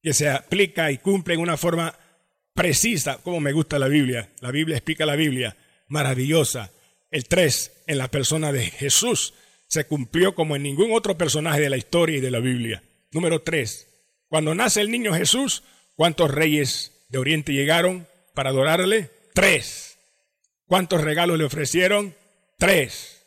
que 0.00 0.14
se 0.14 0.30
aplica 0.30 0.92
y 0.92 0.98
cumple 0.98 1.34
en 1.34 1.40
una 1.40 1.56
forma 1.56 1.92
precisa, 2.54 3.18
como 3.24 3.40
me 3.40 3.50
gusta 3.50 3.80
la 3.80 3.88
Biblia. 3.88 4.30
La 4.42 4.52
Biblia 4.52 4.76
explica 4.76 5.04
la 5.04 5.16
Biblia 5.16 5.56
maravillosa. 5.88 6.70
El 7.10 7.24
3 7.24 7.82
en 7.88 7.98
la 7.98 8.08
persona 8.12 8.52
de 8.52 8.66
Jesús 8.66 9.34
se 9.68 9.84
cumplió 9.86 10.34
como 10.34 10.56
en 10.56 10.62
ningún 10.62 10.92
otro 10.92 11.16
personaje 11.16 11.60
de 11.60 11.70
la 11.70 11.76
historia 11.76 12.16
y 12.16 12.20
de 12.20 12.30
la 12.30 12.40
Biblia. 12.40 12.82
Número 13.12 13.42
3. 13.42 13.86
Cuando 14.28 14.54
nace 14.54 14.80
el 14.80 14.90
niño 14.90 15.14
Jesús, 15.14 15.62
¿cuántos 15.94 16.30
reyes 16.30 17.06
de 17.08 17.18
Oriente 17.18 17.52
llegaron 17.52 18.06
para 18.34 18.50
adorarle? 18.50 19.10
Tres. 19.34 19.98
¿Cuántos 20.66 21.02
regalos 21.02 21.38
le 21.38 21.44
ofrecieron? 21.44 22.14
Tres. 22.58 23.26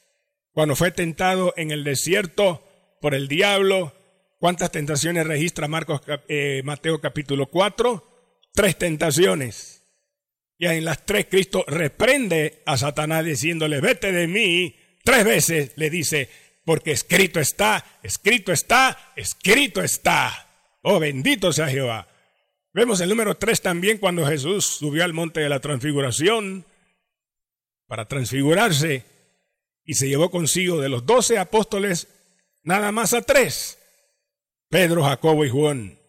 Cuando 0.51 0.75
fue 0.75 0.91
tentado 0.91 1.53
en 1.57 1.71
el 1.71 1.83
desierto 1.83 2.67
por 3.00 3.15
el 3.15 3.27
diablo, 3.27 3.93
¿cuántas 4.39 4.71
tentaciones 4.71 5.25
registra 5.25 5.67
Marcos, 5.67 6.01
eh, 6.27 6.62
Mateo 6.65 7.00
capítulo 7.00 7.48
4? 7.48 8.07
Tres 8.53 8.77
tentaciones. 8.77 9.83
Y 10.57 10.67
en 10.67 10.86
las 10.86 11.05
tres 11.05 11.27
Cristo 11.29 11.63
reprende 11.67 12.62
a 12.65 12.77
Satanás 12.77 13.25
diciéndole, 13.25 13.79
vete 13.79 14.12
de 14.12 14.27
mí. 14.27 14.75
Tres 15.03 15.25
veces 15.25 15.72
le 15.75 15.89
dice, 15.89 16.29
porque 16.65 16.91
escrito 16.91 17.39
está, 17.39 18.00
escrito 18.03 18.51
está, 18.51 19.13
escrito 19.15 19.81
está. 19.81 20.48
Oh, 20.81 21.00
bendito 21.00 21.51
sea 21.51 21.67
Jehová. 21.67 22.08
Vemos 22.74 23.01
el 23.01 23.10
número 23.10 23.36
tres 23.36 23.62
también 23.62 23.98
cuando 23.98 24.25
Jesús 24.25 24.65
subió 24.65 25.03
al 25.03 25.13
monte 25.13 25.41
de 25.41 25.50
la 25.50 25.60
transfiguración 25.60 26.65
para 27.88 28.08
transfigurarse 28.08 29.03
y 29.84 29.96
se 29.96 30.08
llevó 30.08 30.31
consigo 30.31 30.79
de 30.79 30.88
los 30.88 31.05
doce 31.05 31.38
apóstoles 31.38 32.08
nada 32.63 32.91
más 32.91 33.13
a 33.13 33.22
tres, 33.22 33.77
Pedro, 34.70 35.03
Jacobo 35.03 35.43
y 35.43 35.50
Juan. 35.50 36.00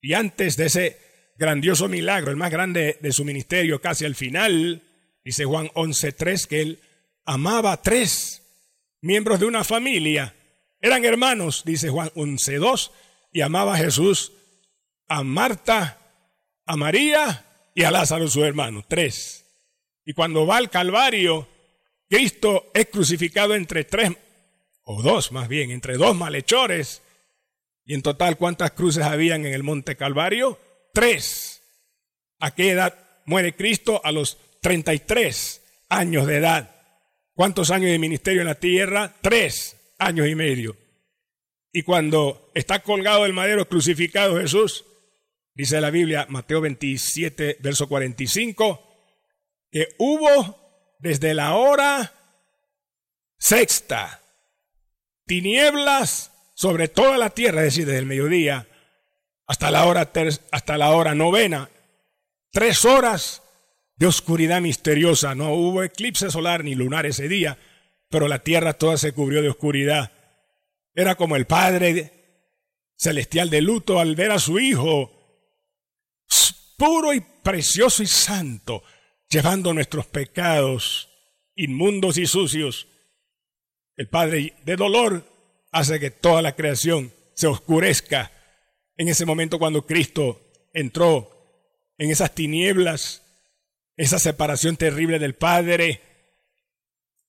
Y 0.00 0.14
antes 0.14 0.56
de 0.56 0.66
ese 0.66 0.98
grandioso 1.36 1.88
milagro, 1.88 2.30
el 2.30 2.36
más 2.36 2.50
grande 2.50 2.98
de 3.00 3.12
su 3.12 3.24
ministerio 3.24 3.80
casi 3.80 4.04
al 4.04 4.16
final, 4.16 4.82
dice 5.24 5.44
Juan 5.44 5.68
11.3, 5.68 6.46
que 6.46 6.60
él 6.62 6.80
amaba 7.30 7.70
a 7.70 7.80
tres 7.80 8.42
miembros 9.02 9.38
de 9.38 9.46
una 9.46 9.62
familia. 9.62 10.34
Eran 10.80 11.04
hermanos, 11.04 11.62
dice 11.64 11.88
Juan 11.88 12.10
11.2, 12.16 12.90
y 13.32 13.40
amaba 13.42 13.74
a 13.74 13.78
Jesús, 13.78 14.32
a 15.06 15.22
Marta, 15.22 15.98
a 16.66 16.76
María 16.76 17.70
y 17.72 17.84
a 17.84 17.92
Lázaro 17.92 18.26
su 18.26 18.44
hermano, 18.44 18.84
tres. 18.86 19.46
Y 20.04 20.12
cuando 20.12 20.44
va 20.44 20.56
al 20.56 20.70
Calvario, 20.70 21.46
Cristo 22.08 22.72
es 22.74 22.86
crucificado 22.86 23.54
entre 23.54 23.84
tres, 23.84 24.10
o 24.82 25.00
dos 25.00 25.30
más 25.30 25.46
bien, 25.46 25.70
entre 25.70 25.96
dos 25.98 26.16
malhechores. 26.16 27.00
Y 27.84 27.94
en 27.94 28.02
total, 28.02 28.38
¿cuántas 28.38 28.72
cruces 28.72 29.04
habían 29.04 29.46
en 29.46 29.54
el 29.54 29.62
monte 29.62 29.96
Calvario? 29.96 30.58
tres. 30.92 31.62
¿A 32.40 32.52
qué 32.56 32.70
edad 32.70 32.98
muere 33.24 33.54
Cristo? 33.54 34.00
A 34.02 34.10
los 34.10 34.36
33 34.62 35.62
años 35.90 36.26
de 36.26 36.36
edad. 36.38 36.79
¿Cuántos 37.40 37.70
años 37.70 37.90
de 37.90 37.98
ministerio 37.98 38.42
en 38.42 38.48
la 38.48 38.54
tierra? 38.54 39.14
Tres 39.22 39.94
años 39.98 40.28
y 40.28 40.34
medio. 40.34 40.76
Y 41.72 41.84
cuando 41.84 42.50
está 42.52 42.82
colgado 42.82 43.24
el 43.24 43.32
madero 43.32 43.66
crucificado 43.66 44.38
Jesús, 44.38 44.84
dice 45.54 45.80
la 45.80 45.88
Biblia, 45.88 46.26
Mateo 46.28 46.60
27, 46.60 47.56
verso 47.60 47.88
45, 47.88 48.82
que 49.70 49.88
hubo 49.96 50.98
desde 50.98 51.32
la 51.32 51.54
hora 51.54 52.12
sexta 53.38 54.20
tinieblas 55.24 56.32
sobre 56.52 56.88
toda 56.88 57.16
la 57.16 57.30
tierra, 57.30 57.60
es 57.60 57.72
decir, 57.72 57.86
desde 57.86 58.00
el 58.00 58.04
mediodía 58.04 58.68
hasta 59.46 59.70
la 59.70 59.86
hora, 59.86 60.12
hasta 60.50 60.76
la 60.76 60.90
hora 60.90 61.14
novena. 61.14 61.70
Tres 62.52 62.84
horas 62.84 63.42
de 64.00 64.06
oscuridad 64.06 64.62
misteriosa. 64.62 65.34
No 65.34 65.52
hubo 65.52 65.84
eclipse 65.84 66.30
solar 66.30 66.64
ni 66.64 66.74
lunar 66.74 67.04
ese 67.04 67.28
día, 67.28 67.58
pero 68.08 68.26
la 68.26 68.40
tierra 68.40 68.72
toda 68.72 68.96
se 68.96 69.12
cubrió 69.12 69.42
de 69.42 69.50
oscuridad. 69.50 70.10
Era 70.94 71.14
como 71.14 71.36
el 71.36 71.46
Padre 71.46 72.10
celestial 72.96 73.50
de 73.50 73.60
luto 73.60 74.00
al 74.00 74.16
ver 74.16 74.32
a 74.32 74.38
su 74.38 74.58
Hijo 74.58 75.12
puro 76.78 77.12
y 77.12 77.20
precioso 77.20 78.02
y 78.02 78.06
santo, 78.06 78.82
llevando 79.28 79.74
nuestros 79.74 80.06
pecados 80.06 81.10
inmundos 81.54 82.16
y 82.16 82.26
sucios. 82.26 82.88
El 83.96 84.08
Padre 84.08 84.54
de 84.64 84.76
dolor 84.76 85.26
hace 85.72 86.00
que 86.00 86.10
toda 86.10 86.40
la 86.40 86.56
creación 86.56 87.12
se 87.34 87.48
oscurezca 87.48 88.32
en 88.96 89.08
ese 89.08 89.26
momento 89.26 89.58
cuando 89.58 89.84
Cristo 89.84 90.40
entró 90.72 91.30
en 91.98 92.10
esas 92.10 92.34
tinieblas, 92.34 93.29
esa 94.00 94.18
separación 94.18 94.78
terrible 94.78 95.18
del 95.18 95.34
Padre, 95.34 96.00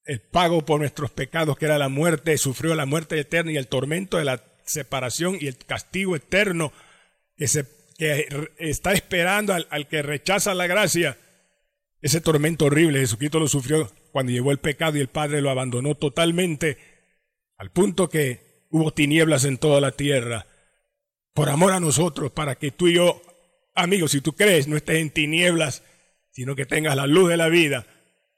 el 0.05 0.21
pago 0.21 0.63
por 0.63 0.79
nuestros 0.79 1.11
pecados 1.11 1.57
que 1.57 1.65
era 1.65 1.77
la 1.77 1.89
muerte, 1.89 2.37
sufrió 2.37 2.75
la 2.75 2.85
muerte 2.85 3.19
eterna 3.19 3.51
y 3.51 3.57
el 3.57 3.67
tormento 3.67 4.17
de 4.17 4.23
la 4.23 4.41
separación 4.63 5.37
y 5.41 5.47
el 5.47 5.57
castigo 5.57 6.15
eterno 6.15 6.71
que, 7.35 7.49
se, 7.49 7.65
que 7.97 8.25
está 8.57 8.93
esperando 8.93 9.53
al, 9.53 9.67
al 9.69 9.89
que 9.89 10.01
rechaza 10.01 10.53
la 10.53 10.65
gracia. 10.65 11.17
Ese 12.01 12.21
tormento 12.21 12.67
horrible 12.67 13.01
Jesucristo 13.01 13.41
lo 13.41 13.49
sufrió 13.49 13.91
cuando 14.13 14.31
llevó 14.31 14.51
el 14.51 14.59
pecado 14.59 14.97
y 14.97 15.01
el 15.01 15.09
Padre 15.09 15.41
lo 15.41 15.49
abandonó 15.49 15.95
totalmente, 15.95 16.77
al 17.57 17.71
punto 17.71 18.09
que 18.09 18.65
hubo 18.69 18.93
tinieblas 18.93 19.43
en 19.43 19.57
toda 19.57 19.81
la 19.81 19.91
tierra, 19.91 20.47
por 21.33 21.49
amor 21.49 21.73
a 21.73 21.81
nosotros, 21.81 22.31
para 22.31 22.55
que 22.55 22.71
tú 22.71 22.87
y 22.87 22.93
yo, 22.93 23.21
amigos, 23.75 24.11
si 24.11 24.21
tú 24.21 24.31
crees, 24.35 24.69
no 24.69 24.77
estés 24.77 24.99
en 24.99 25.09
tinieblas, 25.09 25.83
sino 26.31 26.55
que 26.55 26.65
tengas 26.65 26.95
la 26.95 27.07
luz 27.07 27.29
de 27.29 27.37
la 27.37 27.49
vida. 27.49 27.85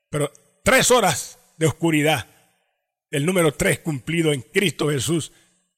Pero 0.09 0.31
tres 0.63 0.91
horas 0.91 1.39
de 1.57 1.67
oscuridad, 1.67 2.27
el 3.11 3.25
número 3.25 3.53
tres 3.53 3.79
cumplido 3.79 4.33
en 4.33 4.41
Cristo 4.41 4.89
Jesús, 4.89 5.31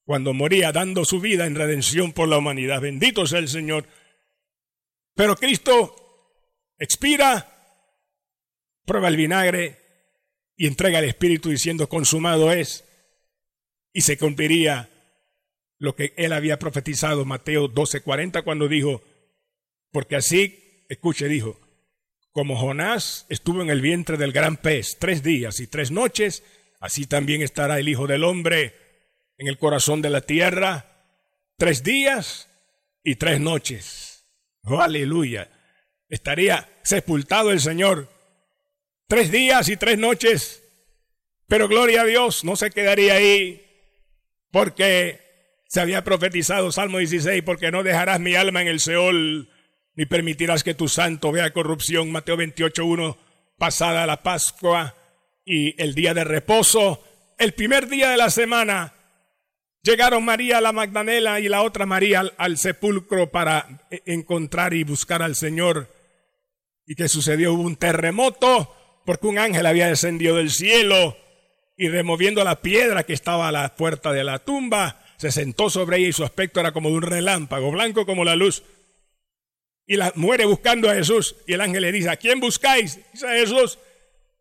cuando 0.06 0.34
moría 0.34 0.72
dando 0.72 1.04
su 1.04 1.20
vida 1.20 1.46
en 1.46 1.56
redención 1.56 2.14
por 2.14 2.28
la 2.28 2.38
humanidad. 2.38 2.82
Bendito 2.82 3.26
sea 3.26 3.40
el 3.40 3.50
Señor. 3.50 3.88
Pero 5.16 5.36
Cristo 5.36 5.96
expira, 6.78 7.52
prueba 8.86 9.08
el 9.08 9.18
vinagre 9.18 9.80
y 10.56 10.68
entrega 10.68 11.00
el 11.00 11.06
Espíritu 11.06 11.50
diciendo, 11.50 11.90
consumado 11.90 12.52
es. 12.52 12.86
Y 13.94 14.02
se 14.02 14.18
cumpliría 14.18 14.90
lo 15.78 15.96
que 15.96 16.14
él 16.18 16.34
había 16.34 16.60
profetizado, 16.60 17.26
Mateo 17.26 17.70
12:40, 17.70 18.44
cuando 18.44 18.68
dijo, 18.68 19.02
porque 19.92 20.16
así, 20.16 20.86
escuche, 20.90 21.28
dijo, 21.28 21.60
como 22.36 22.58
Jonás 22.58 23.26
estuvo 23.30 23.62
en 23.62 23.70
el 23.70 23.80
vientre 23.80 24.18
del 24.18 24.34
gran 24.34 24.58
pez 24.58 24.98
tres 25.00 25.24
días 25.24 25.62
y 25.62 25.68
tres 25.68 25.90
noches, 25.90 26.44
así 26.82 27.06
también 27.06 27.42
estará 27.42 27.80
el 27.80 27.88
Hijo 27.88 28.08
del 28.08 28.26
Hombre 28.26 28.76
en 29.38 29.48
el 29.48 29.58
corazón 29.58 30.02
de 30.02 30.10
la 30.10 30.20
tierra 30.20 30.86
tres 31.58 31.82
días 31.82 32.50
y 33.06 33.16
tres 33.16 33.40
noches. 33.40 34.26
Oh, 34.64 34.82
aleluya. 34.82 35.50
Estaría 36.10 36.68
sepultado 36.84 37.54
el 37.54 37.62
Señor 37.62 38.10
tres 39.08 39.32
días 39.32 39.70
y 39.70 39.78
tres 39.78 39.98
noches. 39.98 40.62
Pero 41.48 41.70
gloria 41.70 42.02
a 42.02 42.06
Dios, 42.06 42.44
no 42.44 42.58
se 42.58 42.70
quedaría 42.70 43.14
ahí, 43.14 43.66
porque 44.52 45.22
se 45.70 45.80
había 45.80 46.04
profetizado 46.04 46.74
Salmo 46.74 46.98
16, 46.98 47.44
porque 47.44 47.72
no 47.72 47.82
dejarás 47.82 48.20
mi 48.20 48.36
alma 48.36 48.62
en 48.62 48.68
el 48.68 48.82
Seol, 48.82 49.50
ni 49.96 50.06
permitirás 50.06 50.64
que 50.64 50.74
tu 50.74 50.88
santo 50.88 51.32
vea 51.32 51.54
corrupción. 51.54 52.12
Mateo 52.12 52.38
28, 52.38 52.86
1, 52.86 53.18
pasada 53.58 54.06
la 54.06 54.24
Pascua 54.24 54.96
y 55.46 55.82
el 55.82 55.96
día 55.96 56.14
de 56.14 56.24
reposo, 56.24 57.04
el 57.38 57.54
primer 57.54 57.88
día 57.88 58.10
de 58.10 58.18
la 58.18 58.30
semana, 58.30 58.94
llegaron 59.84 60.26
María 60.26 60.60
la 60.62 60.72
Magdalena 60.72 61.40
y 61.40 61.48
la 61.48 61.62
otra 61.62 61.86
María 61.86 62.24
al, 62.38 62.58
sepulcro 62.58 63.32
para 63.32 63.86
e, 63.92 64.02
encontrar 64.08 64.74
y 64.74 64.84
buscar 64.84 65.22
al 65.22 65.36
Señor. 65.36 65.94
¿Y 66.88 66.96
qué 66.96 67.08
sucedió? 67.08 67.54
Hubo 67.54 67.64
un 67.64 67.76
terremoto 67.76 69.02
porque 69.06 69.28
un 69.28 69.38
ángel 69.38 69.66
había 69.66 69.88
descendido 69.88 70.38
del 70.38 70.50
cielo 70.50 71.16
y 71.78 71.90
removiendo 71.90 72.44
la 72.44 72.62
piedra 72.62 73.04
que 73.04 73.14
estaba 73.14 73.48
a 73.48 73.52
la 73.52 73.76
puerta 73.76 74.12
de 74.12 74.24
la 74.24 74.40
tumba, 74.40 75.02
se 75.18 75.32
sentó 75.32 75.70
sobre 75.70 75.98
ella 75.98 76.08
y 76.08 76.14
su 76.14 76.24
aspecto 76.24 76.60
era 76.60 76.72
como 76.72 76.90
de 76.90 76.96
un 76.96 77.02
relámpago, 77.04 77.72
blanco 77.72 78.06
como 78.06 78.26
la 78.26 78.36
luz. 78.36 78.64
Y 79.88 79.98
la 79.98 80.12
muere 80.16 80.46
buscando 80.46 80.90
a 80.90 80.96
Jesús 80.96 81.36
y 81.46 81.54
el 81.54 81.62
ángel 81.62 81.84
le 81.84 81.92
dice, 81.92 82.10
¿a 82.10 82.18
quién 82.18 82.40
buscáis? 82.40 83.00
Dice 83.14 83.28
Jesús, 83.28 83.78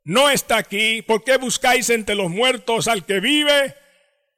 no 0.05 0.31
está 0.31 0.57
aquí. 0.57 1.03
¿Por 1.03 1.25
qué 1.25 1.37
buscáis 1.37 1.91
entre 1.91 2.15
los 2.15 2.31
muertos 2.31 2.89
al 2.89 3.05
que 3.05 3.21
vive? 3.21 3.75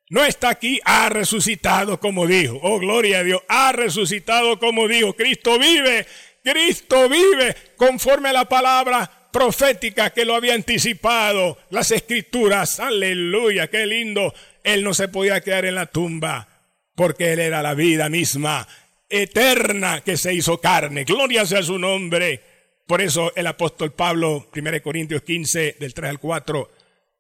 No 0.09 0.25
está 0.25 0.51
aquí, 0.51 0.81
ha 0.85 1.09
resucitado 1.09 1.99
como 1.99 2.27
dijo. 2.27 2.59
Oh, 2.63 2.79
gloria 2.79 3.19
a 3.19 3.25
Dios, 3.25 3.43
ha 3.49 3.73
resucitado 3.73 4.59
como 4.59 4.87
dijo. 4.89 5.15
Cristo 5.15 5.59
vive, 5.59 6.07
Cristo 6.43 7.09
vive 7.09 7.57
conforme 7.77 8.29
a 8.29 8.33
la 8.33 8.49
palabra 8.49 9.11
profética 9.33 10.11
que 10.11 10.25
lo 10.25 10.35
había 10.35 10.55
anticipado, 10.55 11.59
las 11.69 11.91
escrituras, 11.91 12.81
aleluya, 12.81 13.69
qué 13.69 13.85
lindo. 13.85 14.33
Él 14.65 14.83
no 14.83 14.95
se 14.95 15.09
podía 15.09 15.43
quedar 15.43 15.67
en 15.67 15.75
la 15.75 15.87
tumba, 15.87 16.49
porque 16.95 17.33
Él 17.33 17.41
era 17.41 17.63
la 17.63 17.75
vida 17.75 18.09
misma, 18.09 18.67
eterna, 19.09 20.01
que 20.03 20.17
se 20.17 20.35
hizo 20.35 20.61
carne. 20.61 21.05
Gloria 21.05 21.47
sea 21.47 21.63
su 21.63 21.79
nombre. 21.79 22.43
Por 22.87 23.01
eso 23.01 23.33
el 23.35 23.47
apóstol 23.47 23.93
Pablo, 23.93 24.49
1 24.55 24.83
Corintios 24.83 25.23
15, 25.23 25.77
del 25.79 25.95
3 25.95 26.11
al 26.11 26.21
4, 26.21 26.71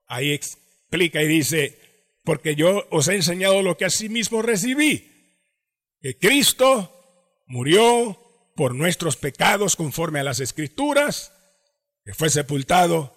ahí 0.06 0.32
explica 0.32 1.22
y 1.22 1.26
dice, 1.26 1.78
porque 2.24 2.54
yo 2.54 2.86
os 2.90 3.08
he 3.08 3.14
enseñado 3.14 3.62
lo 3.62 3.76
que 3.76 3.84
asimismo 3.84 4.42
recibí, 4.42 5.12
que 6.00 6.18
Cristo 6.18 7.42
murió 7.46 8.18
por 8.54 8.74
nuestros 8.74 9.16
pecados 9.16 9.76
conforme 9.76 10.20
a 10.20 10.24
las 10.24 10.40
escrituras, 10.40 11.32
que 12.04 12.14
fue 12.14 12.30
sepultado 12.30 13.14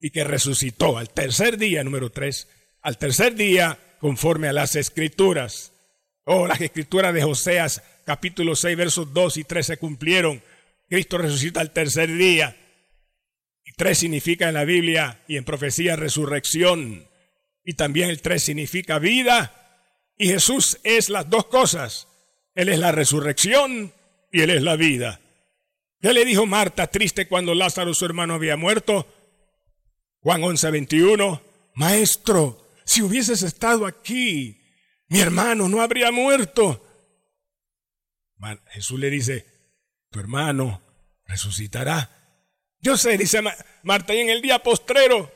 y 0.00 0.10
que 0.10 0.24
resucitó 0.24 0.98
al 0.98 1.10
tercer 1.10 1.56
día, 1.56 1.82
número 1.84 2.10
tres, 2.10 2.48
al 2.82 2.98
tercer 2.98 3.34
día 3.34 3.78
conforme 3.98 4.48
a 4.48 4.52
las 4.52 4.76
escrituras. 4.76 5.72
Oh, 6.24 6.46
las 6.46 6.60
escrituras 6.60 7.14
de 7.14 7.22
Joseas 7.22 7.82
capítulo 8.08 8.56
6 8.56 8.74
versos 8.74 9.12
2 9.12 9.36
y 9.36 9.44
3 9.44 9.66
se 9.66 9.76
cumplieron. 9.76 10.42
Cristo 10.88 11.18
resucita 11.18 11.60
al 11.60 11.72
tercer 11.72 12.10
día. 12.10 12.56
Y 13.66 13.72
tres 13.72 13.98
significa 13.98 14.48
en 14.48 14.54
la 14.54 14.64
Biblia 14.64 15.22
y 15.28 15.36
en 15.36 15.44
profecía 15.44 15.94
resurrección. 15.94 17.06
Y 17.66 17.74
también 17.74 18.08
el 18.08 18.22
tres 18.22 18.44
significa 18.44 18.98
vida. 18.98 19.52
Y 20.16 20.28
Jesús 20.28 20.78
es 20.84 21.10
las 21.10 21.28
dos 21.28 21.48
cosas. 21.48 22.08
Él 22.54 22.70
es 22.70 22.78
la 22.78 22.92
resurrección 22.92 23.92
y 24.32 24.40
Él 24.40 24.48
es 24.48 24.62
la 24.62 24.76
vida. 24.76 25.20
¿Qué 26.00 26.14
le 26.14 26.24
dijo 26.24 26.46
Marta 26.46 26.86
triste 26.86 27.28
cuando 27.28 27.54
Lázaro, 27.54 27.92
su 27.92 28.06
hermano, 28.06 28.32
había 28.32 28.56
muerto? 28.56 29.06
Juan 30.20 30.42
11, 30.42 30.70
21. 30.70 31.42
Maestro, 31.74 32.70
si 32.86 33.02
hubieses 33.02 33.42
estado 33.42 33.84
aquí, 33.84 34.62
mi 35.08 35.20
hermano 35.20 35.68
no 35.68 35.82
habría 35.82 36.10
muerto. 36.10 36.87
Jesús 38.70 38.98
le 38.98 39.10
dice, 39.10 39.46
tu 40.10 40.20
hermano 40.20 40.82
resucitará. 41.26 42.10
Yo 42.80 42.96
sé, 42.96 43.18
dice 43.18 43.40
Marta, 43.82 44.14
y 44.14 44.18
en 44.18 44.30
el 44.30 44.40
día 44.40 44.60
postrero. 44.60 45.32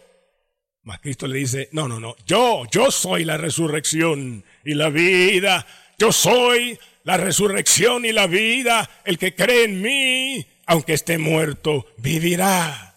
Mas 0.82 1.00
Cristo 1.00 1.26
le 1.26 1.38
dice, 1.38 1.68
no, 1.72 1.88
no, 1.88 2.00
no, 2.00 2.16
yo, 2.26 2.64
yo 2.70 2.90
soy 2.90 3.24
la 3.24 3.36
resurrección 3.36 4.44
y 4.64 4.74
la 4.74 4.90
vida. 4.90 5.66
Yo 5.98 6.12
soy 6.12 6.78
la 7.04 7.16
resurrección 7.16 8.04
y 8.04 8.12
la 8.12 8.26
vida. 8.26 8.88
El 9.04 9.18
que 9.18 9.34
cree 9.34 9.64
en 9.64 9.80
mí, 9.82 10.46
aunque 10.66 10.94
esté 10.94 11.18
muerto, 11.18 11.86
vivirá. 11.98 12.96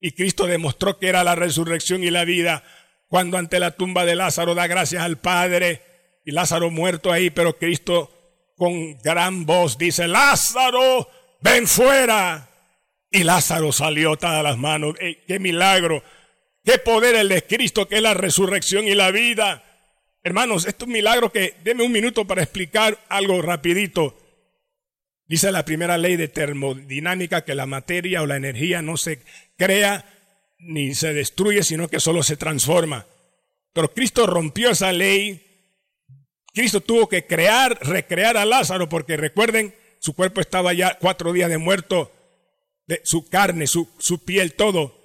Y 0.00 0.12
Cristo 0.12 0.46
demostró 0.46 0.98
que 0.98 1.08
era 1.08 1.24
la 1.24 1.34
resurrección 1.34 2.04
y 2.04 2.10
la 2.10 2.24
vida 2.24 2.62
cuando 3.08 3.38
ante 3.38 3.60
la 3.60 3.72
tumba 3.72 4.04
de 4.04 4.16
Lázaro 4.16 4.54
da 4.54 4.66
gracias 4.66 5.02
al 5.02 5.18
Padre 5.18 5.82
y 6.24 6.32
Lázaro 6.32 6.70
muerto 6.70 7.12
ahí, 7.12 7.30
pero 7.30 7.56
Cristo 7.56 8.15
con 8.56 8.98
gran 8.98 9.46
voz 9.46 9.78
dice, 9.78 10.08
Lázaro, 10.08 11.08
ven 11.40 11.66
fuera. 11.66 12.48
Y 13.10 13.22
Lázaro 13.22 13.72
salió 13.72 14.16
todas 14.16 14.42
las 14.42 14.56
manos. 14.58 14.96
¡Qué 15.26 15.38
milagro! 15.38 16.02
¡Qué 16.64 16.78
poder 16.78 17.14
el 17.14 17.28
de 17.28 17.44
Cristo 17.44 17.86
que 17.86 17.96
es 17.96 18.02
la 18.02 18.14
resurrección 18.14 18.88
y 18.88 18.94
la 18.94 19.10
vida! 19.10 19.62
Hermanos, 20.22 20.66
esto 20.66 20.84
es 20.84 20.88
un 20.88 20.92
milagro 20.94 21.30
que, 21.30 21.54
deme 21.62 21.84
un 21.84 21.92
minuto 21.92 22.24
para 22.24 22.42
explicar 22.42 22.98
algo 23.08 23.40
rapidito. 23.42 24.18
Dice 25.28 25.52
la 25.52 25.64
primera 25.64 25.98
ley 25.98 26.16
de 26.16 26.28
termodinámica 26.28 27.44
que 27.44 27.54
la 27.54 27.66
materia 27.66 28.22
o 28.22 28.26
la 28.26 28.36
energía 28.36 28.82
no 28.82 28.96
se 28.96 29.20
crea 29.56 30.04
ni 30.58 30.94
se 30.94 31.12
destruye, 31.12 31.62
sino 31.62 31.88
que 31.88 32.00
solo 32.00 32.24
se 32.24 32.36
transforma. 32.36 33.06
Pero 33.72 33.92
Cristo 33.92 34.26
rompió 34.26 34.70
esa 34.70 34.92
ley. 34.92 35.45
Cristo 36.56 36.80
tuvo 36.80 37.06
que 37.06 37.26
crear, 37.26 37.78
recrear 37.82 38.38
a 38.38 38.46
Lázaro, 38.46 38.88
porque 38.88 39.18
recuerden, 39.18 39.74
su 39.98 40.14
cuerpo 40.14 40.40
estaba 40.40 40.72
ya 40.72 40.96
cuatro 40.98 41.34
días 41.34 41.50
de 41.50 41.58
muerto, 41.58 42.10
de 42.86 43.02
su 43.04 43.28
carne, 43.28 43.66
su, 43.66 44.24
piel, 44.24 44.54
todo 44.54 44.98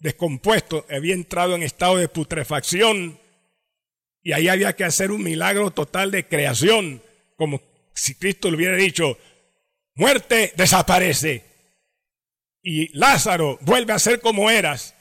descompuesto, 0.00 0.84
había 0.90 1.14
entrado 1.14 1.54
en 1.54 1.62
estado 1.62 1.98
de 1.98 2.08
putrefacción. 2.08 3.20
Y 4.20 4.32
ahí 4.32 4.48
había 4.48 4.74
que 4.74 4.82
hacer 4.82 5.12
un 5.12 5.22
milagro 5.22 5.70
total 5.70 6.10
de 6.10 6.26
creación, 6.26 7.00
como 7.36 7.62
si 7.94 8.16
Cristo 8.16 8.50
le 8.50 8.56
hubiera 8.56 8.76
dicho, 8.76 9.16
muerte 9.94 10.54
desaparece. 10.56 11.44
Y 12.62 12.88
Lázaro 12.98 13.60
vuelve 13.60 13.92
a 13.92 14.00
ser 14.00 14.20
como 14.20 14.50
eras. 14.50 14.96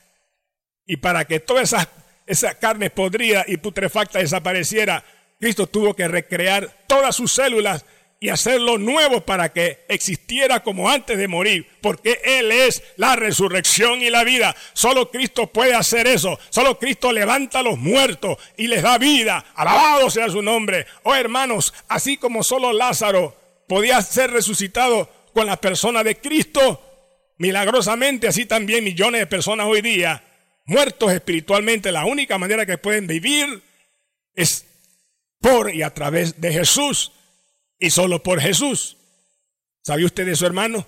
Y 0.85 0.97
para 0.97 1.25
que 1.25 1.39
toda 1.39 1.63
esa, 1.63 1.89
esa 2.27 2.59
carne 2.59 2.91
podrida 2.91 3.43
y 3.47 3.57
putrefacta 3.57 4.19
desapareciera, 4.19 5.03
Cristo 5.39 5.67
tuvo 5.67 5.95
que 5.95 6.07
recrear 6.07 6.85
todas 6.87 7.15
sus 7.15 7.33
células 7.33 7.85
y 8.19 8.29
hacerlo 8.29 8.77
nuevo 8.77 9.21
para 9.21 9.51
que 9.51 9.85
existiera 9.89 10.63
como 10.63 10.89
antes 10.89 11.17
de 11.17 11.27
morir, 11.27 11.67
porque 11.81 12.21
Él 12.23 12.51
es 12.51 12.81
la 12.95 13.15
resurrección 13.15 14.01
y 14.01 14.09
la 14.09 14.23
vida. 14.23 14.55
Solo 14.73 15.11
Cristo 15.11 15.47
puede 15.47 15.75
hacer 15.75 16.07
eso. 16.07 16.39
Solo 16.49 16.79
Cristo 16.79 17.11
levanta 17.11 17.59
a 17.59 17.63
los 17.63 17.77
muertos 17.77 18.37
y 18.57 18.67
les 18.67 18.81
da 18.81 18.97
vida. 18.97 19.45
Alabado 19.55 20.09
sea 20.09 20.29
su 20.29 20.41
nombre. 20.41 20.87
Oh 21.03 21.13
hermanos, 21.13 21.73
así 21.87 22.17
como 22.17 22.41
solo 22.43 22.71
Lázaro 22.73 23.35
podía 23.67 24.01
ser 24.01 24.31
resucitado 24.31 25.09
con 25.33 25.45
la 25.45 25.57
persona 25.57 26.03
de 26.03 26.17
Cristo, 26.17 26.81
milagrosamente, 27.37 28.27
así 28.27 28.45
también 28.45 28.83
millones 28.83 29.19
de 29.19 29.27
personas 29.27 29.67
hoy 29.67 29.81
día, 29.81 30.23
muertos 30.65 31.11
espiritualmente, 31.11 31.91
la 31.91 32.05
única 32.05 32.37
manera 32.37 32.65
que 32.65 32.77
pueden 32.77 33.05
vivir 33.05 33.61
es 34.33 34.65
por 35.39 35.73
y 35.73 35.81
a 35.81 35.93
través 35.93 36.39
de 36.41 36.51
Jesús 36.51 37.11
y 37.79 37.89
solo 37.89 38.23
por 38.23 38.41
Jesús. 38.41 38.97
¿Sabía 39.83 40.05
usted 40.05 40.25
de 40.25 40.35
su 40.35 40.45
hermano? 40.45 40.87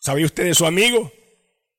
¿Sabía 0.00 0.26
usted 0.26 0.44
de 0.44 0.54
su 0.54 0.66
amigo? 0.66 1.12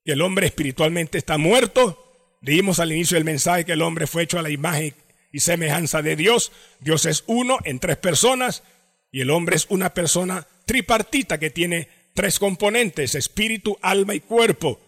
Que 0.04 0.14
el 0.14 0.22
hombre 0.22 0.48
espiritualmente 0.48 1.18
está 1.18 1.38
muerto. 1.38 2.38
Dijimos 2.42 2.80
al 2.80 2.92
inicio 2.92 3.16
del 3.16 3.26
mensaje 3.26 3.66
que 3.66 3.74
el 3.74 3.82
hombre 3.82 4.08
fue 4.08 4.24
hecho 4.24 4.40
a 4.40 4.42
la 4.42 4.50
imagen 4.50 4.96
y 5.32 5.40
semejanza 5.40 6.02
de 6.02 6.16
Dios. 6.16 6.52
Dios 6.80 7.06
es 7.06 7.24
uno 7.28 7.60
en 7.64 7.80
tres 7.80 7.98
personas 7.98 8.64
y 9.12 9.22
el 9.22 9.30
hombre 9.30 9.56
es 9.56 9.68
una 9.70 9.94
persona 9.94 10.48
tripartita 10.66 11.40
que 11.40 11.50
tiene 11.52 11.90
tres 12.14 12.40
componentes, 12.40 13.16
espíritu, 13.16 13.78
alma 13.82 14.16
y 14.16 14.22
cuerpo. 14.22 14.80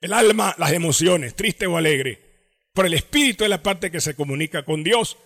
El 0.00 0.12
alma, 0.12 0.54
las 0.56 0.72
emociones, 0.72 1.34
triste 1.34 1.66
o 1.66 1.76
alegre. 1.76 2.20
Por 2.72 2.86
el 2.86 2.94
espíritu 2.94 3.44
es 3.44 3.50
la 3.50 3.62
parte 3.62 3.90
que 3.90 4.00
se 4.00 4.14
comunica 4.14 4.64
con 4.64 4.82
Dios 4.82 5.18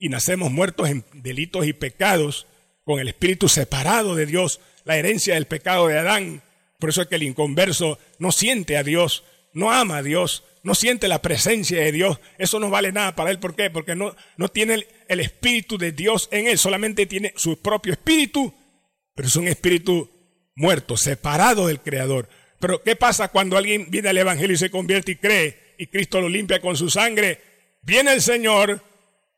y 0.00 0.08
nacemos 0.08 0.50
muertos 0.50 0.88
en 0.88 1.04
delitos 1.12 1.66
y 1.66 1.72
pecados, 1.72 2.48
con 2.84 2.98
el 2.98 3.08
espíritu 3.08 3.48
separado 3.48 4.16
de 4.16 4.26
Dios, 4.26 4.60
la 4.84 4.96
herencia 4.96 5.34
del 5.34 5.46
pecado 5.46 5.86
de 5.86 5.98
Adán. 5.98 6.42
Por 6.80 6.88
eso 6.88 7.02
es 7.02 7.08
que 7.08 7.16
el 7.16 7.22
inconverso 7.22 7.98
no 8.18 8.32
siente 8.32 8.78
a 8.78 8.82
Dios, 8.82 9.22
no 9.52 9.70
ama 9.70 9.98
a 9.98 10.02
Dios, 10.02 10.42
no 10.62 10.74
siente 10.74 11.06
la 11.06 11.20
presencia 11.20 11.78
de 11.78 11.92
Dios. 11.92 12.18
Eso 12.38 12.58
no 12.58 12.70
vale 12.70 12.90
nada 12.90 13.14
para 13.14 13.30
él. 13.30 13.38
¿Por 13.38 13.54
qué? 13.54 13.70
Porque 13.70 13.94
no, 13.94 14.16
no 14.38 14.48
tiene 14.48 14.74
el, 14.74 14.86
el 15.06 15.20
espíritu 15.20 15.76
de 15.76 15.92
Dios 15.92 16.28
en 16.32 16.48
él, 16.48 16.58
solamente 16.58 17.04
tiene 17.06 17.34
su 17.36 17.60
propio 17.60 17.92
espíritu, 17.92 18.52
pero 19.14 19.28
es 19.28 19.36
un 19.36 19.48
espíritu 19.48 20.10
muerto, 20.56 20.96
separado 20.96 21.66
del 21.66 21.80
Creador. 21.80 22.28
Pero 22.58 22.82
¿qué 22.82 22.96
pasa 22.96 23.28
cuando 23.28 23.58
alguien 23.58 23.90
viene 23.90 24.08
al 24.08 24.18
Evangelio 24.18 24.54
y 24.54 24.58
se 24.58 24.70
convierte 24.70 25.12
y 25.12 25.16
cree 25.16 25.74
y 25.78 25.86
Cristo 25.86 26.20
lo 26.20 26.28
limpia 26.28 26.60
con 26.60 26.76
su 26.76 26.88
sangre? 26.88 27.40
Viene 27.82 28.12
el 28.12 28.22
Señor 28.22 28.82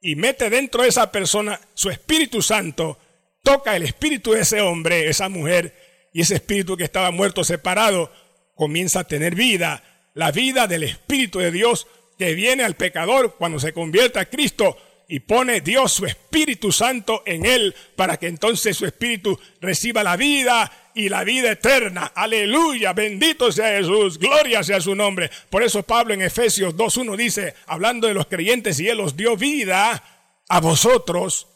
y 0.03 0.17
mete 0.17 0.51
dentro 0.51 0.83
de 0.83 0.89
esa 0.89 1.11
persona 1.11 1.61
su 1.73 1.89
Espíritu 1.89 2.43
Santo, 2.43 2.99
toca 3.43 3.77
el 3.77 3.85
espíritu 3.85 4.33
de 4.33 4.41
ese 4.41 4.61
hombre, 4.61 5.09
esa 5.09 5.29
mujer, 5.29 5.75
y 6.13 6.21
ese 6.21 6.35
espíritu 6.35 6.77
que 6.77 6.85
estaba 6.85 7.11
muerto, 7.11 7.45
separado, 7.45 8.13
comienza 8.55 9.01
a 9.01 9.05
tener 9.05 9.35
vida, 9.35 9.83
la 10.15 10.31
vida 10.31 10.67
del 10.67 10.83
Espíritu 10.83 11.39
de 11.39 11.51
Dios 11.51 11.87
que 12.19 12.35
viene 12.35 12.65
al 12.65 12.77
pecador 12.77 13.37
cuando 13.39 13.59
se 13.59 13.73
convierte 13.73 14.19
a 14.19 14.27
Cristo 14.27 14.77
y 15.09 15.21
pone 15.21 15.61
Dios 15.63 15.93
su 15.93 16.05
Espíritu 16.05 16.71
Santo 16.71 17.23
en 17.25 17.47
él 17.47 17.75
para 17.97 18.19
que 18.19 18.27
entonces 18.27 18.77
su 18.77 18.85
Espíritu 18.85 19.39
reciba 19.61 20.03
la 20.03 20.17
vida 20.17 20.71
y 20.95 21.09
la 21.09 21.25
vida 21.25 21.53
eterna. 21.53 22.13
Aleluya, 22.15 22.93
bendito 22.93 23.51
sea 23.53 23.79
Jesús, 23.79 24.19
gloria 24.19 24.63
sea 24.63 24.81
su 24.81 24.95
nombre. 24.95 25.31
Por 25.51 25.63
eso 25.63 25.83
Pablo 25.83 26.15
en 26.15 26.23
Efesios 26.23 26.77
2.1 26.77 27.17
dice, 27.17 27.55
hablando 27.67 28.09
de 28.09 28.15
los 28.15 28.27
creyentes, 28.27 28.81
y 28.81 28.89
Él 28.89 29.01
os 29.01 29.17
dio 29.17 29.37
vida 29.37 30.03
a 30.49 30.61
vosotros 30.61 31.49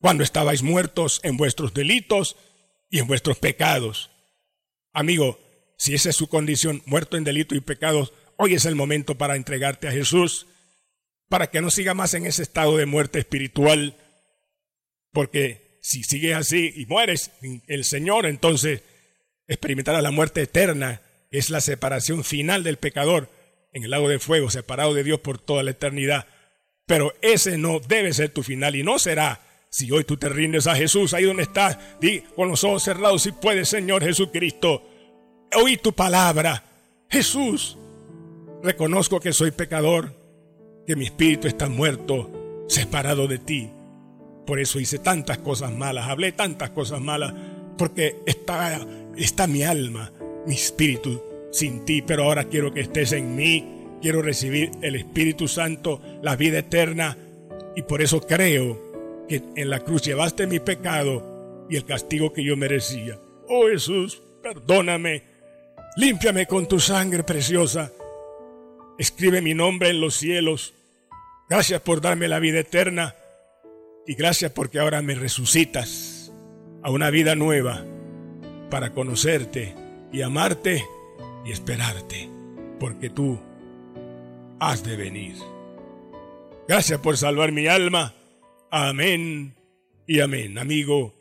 cuando 0.00 0.22
estabais 0.22 0.62
muertos 0.62 1.20
en 1.24 1.36
vuestros 1.36 1.74
delitos 1.74 2.36
y 2.90 2.98
en 2.98 3.06
vuestros 3.06 3.38
pecados. 3.38 4.10
Amigo, 4.92 5.38
si 5.76 5.94
esa 5.94 6.10
es 6.10 6.16
su 6.16 6.28
condición, 6.28 6.82
muerto 6.86 7.16
en 7.16 7.24
delitos 7.24 7.58
y 7.58 7.60
pecados, 7.60 8.12
hoy 8.36 8.54
es 8.54 8.64
el 8.64 8.74
momento 8.74 9.18
para 9.18 9.36
entregarte 9.36 9.88
a 9.88 9.92
Jesús, 9.92 10.46
para 11.28 11.50
que 11.50 11.60
no 11.60 11.70
siga 11.70 11.94
más 11.94 12.14
en 12.14 12.26
ese 12.26 12.42
estado 12.42 12.76
de 12.76 12.86
muerte 12.86 13.18
espiritual, 13.18 13.96
porque 15.12 15.65
si 15.86 16.02
sigues 16.02 16.34
así 16.34 16.72
y 16.74 16.84
mueres 16.86 17.30
el 17.68 17.84
Señor, 17.84 18.26
entonces 18.26 18.82
experimentarás 19.46 20.02
la 20.02 20.10
muerte 20.10 20.42
eterna, 20.42 21.00
es 21.30 21.48
la 21.48 21.60
separación 21.60 22.24
final 22.24 22.64
del 22.64 22.76
pecador 22.76 23.30
en 23.72 23.84
el 23.84 23.90
lago 23.92 24.08
de 24.08 24.18
fuego, 24.18 24.50
separado 24.50 24.94
de 24.94 25.04
Dios 25.04 25.20
por 25.20 25.38
toda 25.38 25.62
la 25.62 25.70
eternidad. 25.70 26.26
Pero 26.86 27.14
ese 27.22 27.56
no 27.56 27.78
debe 27.78 28.12
ser 28.14 28.30
tu 28.30 28.42
final 28.42 28.74
y 28.74 28.82
no 28.82 28.98
será 28.98 29.40
si 29.70 29.88
hoy 29.92 30.02
tú 30.02 30.16
te 30.16 30.28
rindes 30.28 30.66
a 30.66 30.74
Jesús, 30.74 31.14
ahí 31.14 31.22
donde 31.22 31.44
estás, 31.44 31.78
di 32.00 32.20
con 32.34 32.48
los 32.48 32.64
ojos 32.64 32.82
cerrados 32.82 33.22
si 33.22 33.30
puedes, 33.30 33.68
Señor 33.68 34.02
Jesucristo. 34.02 34.82
Oí 35.54 35.76
tu 35.76 35.92
palabra. 35.92 36.64
Jesús, 37.08 37.78
reconozco 38.60 39.20
que 39.20 39.32
soy 39.32 39.52
pecador, 39.52 40.12
que 40.84 40.96
mi 40.96 41.04
espíritu 41.04 41.46
está 41.46 41.68
muerto, 41.68 42.64
separado 42.68 43.28
de 43.28 43.38
ti. 43.38 43.70
Por 44.46 44.60
eso 44.60 44.78
hice 44.78 44.98
tantas 44.98 45.38
cosas 45.38 45.72
malas, 45.72 46.08
hablé 46.08 46.32
tantas 46.32 46.70
cosas 46.70 47.00
malas, 47.00 47.34
porque 47.76 48.16
está, 48.26 48.86
está 49.16 49.46
mi 49.46 49.64
alma, 49.64 50.12
mi 50.46 50.54
espíritu 50.54 51.22
sin 51.50 51.84
ti, 51.84 52.02
pero 52.02 52.24
ahora 52.24 52.44
quiero 52.44 52.72
que 52.72 52.80
estés 52.80 53.12
en 53.12 53.34
mí, 53.34 53.64
quiero 54.02 54.22
recibir 54.22 54.70
el 54.82 54.94
Espíritu 54.94 55.48
Santo, 55.48 56.00
la 56.22 56.36
vida 56.36 56.58
eterna, 56.58 57.16
y 57.74 57.82
por 57.82 58.02
eso 58.02 58.20
creo 58.20 59.26
que 59.28 59.42
en 59.56 59.70
la 59.70 59.80
cruz 59.80 60.02
llevaste 60.02 60.46
mi 60.46 60.60
pecado 60.60 61.66
y 61.68 61.76
el 61.76 61.84
castigo 61.84 62.32
que 62.32 62.44
yo 62.44 62.56
merecía. 62.56 63.18
Oh 63.48 63.66
Jesús, 63.68 64.22
perdóname, 64.42 65.22
límpiame 65.96 66.46
con 66.46 66.68
tu 66.68 66.78
sangre 66.78 67.22
preciosa, 67.22 67.90
escribe 68.98 69.40
mi 69.40 69.54
nombre 69.54 69.88
en 69.88 70.00
los 70.00 70.14
cielos. 70.14 70.74
Gracias 71.48 71.80
por 71.80 72.00
darme 72.00 72.28
la 72.28 72.38
vida 72.38 72.60
eterna 72.60 73.14
y 74.06 74.14
gracias 74.14 74.52
porque 74.52 74.78
ahora 74.78 75.02
me 75.02 75.14
resucitas 75.14 76.32
a 76.82 76.90
una 76.90 77.10
vida 77.10 77.34
nueva 77.34 77.84
para 78.70 78.92
conocerte 78.92 79.74
y 80.12 80.22
amarte 80.22 80.84
y 81.44 81.50
esperarte, 81.50 82.30
porque 82.78 83.10
tú 83.10 83.40
has 84.60 84.84
de 84.84 84.96
venir. 84.96 85.36
Gracias 86.68 87.00
por 87.00 87.16
salvar 87.16 87.52
mi 87.52 87.66
alma. 87.66 88.14
Amén 88.70 89.56
y 90.06 90.20
amén. 90.20 90.58
Amigo, 90.58 91.14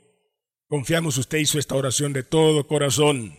confiamos 0.68 1.18
usted 1.18 1.40
hizo 1.40 1.58
esta 1.58 1.76
oración 1.76 2.14
de 2.14 2.24
todo 2.24 2.68
corazón. 2.68 3.38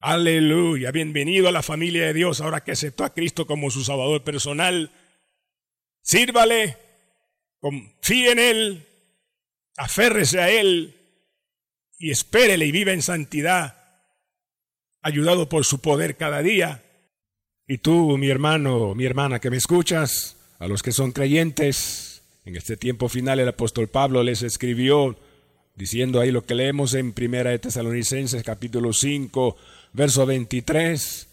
Aleluya. 0.00 0.90
Bienvenido 0.90 1.48
a 1.48 1.52
la 1.52 1.62
familia 1.62 2.06
de 2.06 2.12
Dios 2.12 2.40
ahora 2.40 2.62
que 2.62 2.72
aceptó 2.72 3.04
a 3.04 3.14
Cristo 3.14 3.46
como 3.46 3.70
su 3.70 3.84
Salvador 3.84 4.22
personal. 4.22 4.90
Sírvale 6.02 6.83
confíe 7.64 8.30
en 8.30 8.38
Él, 8.38 8.86
aférrese 9.78 10.38
a 10.38 10.50
Él 10.50 10.96
y 11.98 12.10
espérele 12.10 12.66
y 12.66 12.72
vive 12.72 12.92
en 12.92 13.00
santidad, 13.00 13.78
ayudado 15.00 15.48
por 15.48 15.64
su 15.64 15.78
poder 15.78 16.18
cada 16.18 16.42
día. 16.42 16.84
Y 17.66 17.78
tú, 17.78 18.18
mi 18.18 18.28
hermano, 18.28 18.94
mi 18.94 19.06
hermana 19.06 19.40
que 19.40 19.48
me 19.48 19.56
escuchas, 19.56 20.36
a 20.58 20.68
los 20.68 20.82
que 20.82 20.92
son 20.92 21.12
creyentes, 21.12 22.22
en 22.44 22.54
este 22.54 22.76
tiempo 22.76 23.08
final 23.08 23.40
el 23.40 23.48
apóstol 23.48 23.88
Pablo 23.88 24.22
les 24.22 24.42
escribió 24.42 25.18
diciendo 25.74 26.20
ahí 26.20 26.30
lo 26.30 26.44
que 26.44 26.54
leemos 26.54 26.92
en 26.92 27.14
Primera 27.14 27.48
de 27.48 27.60
Tesalonicenses 27.60 28.42
capítulo 28.42 28.92
5, 28.92 29.56
verso 29.94 30.26
23, 30.26 31.28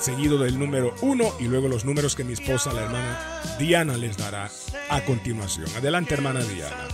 seguido 0.00 0.38
del 0.38 0.58
número 0.58 0.94
1 1.02 1.34
y 1.38 1.44
luego 1.44 1.68
los 1.68 1.84
números 1.84 2.16
que 2.16 2.24
mi 2.24 2.32
esposa, 2.32 2.72
la 2.72 2.84
hermana 2.84 3.42
Diana, 3.58 3.98
les 3.98 4.16
dará 4.16 4.50
a 4.88 5.04
continuación. 5.04 5.66
Adelante, 5.76 6.14
hermana 6.14 6.40
Diana. 6.40 6.88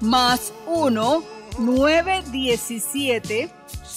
Más 0.00 0.54
1 0.66 1.22
917 1.58 3.50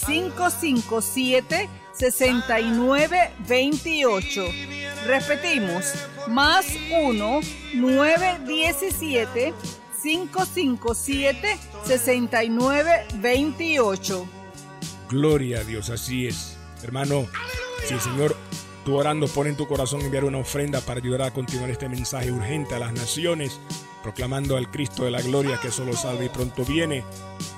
557 0.06 1.85
6928. 1.98 4.44
Repetimos, 5.06 5.92
más 6.28 6.66
1 6.92 7.40
917 7.74 9.54
557 10.02 11.58
6928. 11.84 14.28
Gloria 15.08 15.60
a 15.60 15.64
Dios, 15.64 15.88
así 15.90 16.26
es. 16.26 16.56
Hermano, 16.82 17.26
si 17.86 17.94
el 17.94 18.00
Señor 18.00 18.36
tú 18.84 18.96
orando 18.96 19.28
pone 19.28 19.50
en 19.50 19.56
tu 19.56 19.66
corazón 19.66 20.02
enviar 20.02 20.24
una 20.24 20.38
ofrenda 20.38 20.80
para 20.80 21.00
ayudar 21.00 21.22
a 21.22 21.32
continuar 21.32 21.70
este 21.70 21.88
mensaje 21.88 22.30
urgente 22.30 22.74
a 22.74 22.78
las 22.78 22.92
naciones, 22.92 23.58
proclamando 24.06 24.56
al 24.56 24.70
Cristo 24.70 25.04
de 25.04 25.10
la 25.10 25.20
gloria 25.20 25.58
que 25.60 25.72
solo 25.72 25.92
salve 25.92 26.26
y 26.26 26.28
pronto 26.28 26.64
viene. 26.64 27.02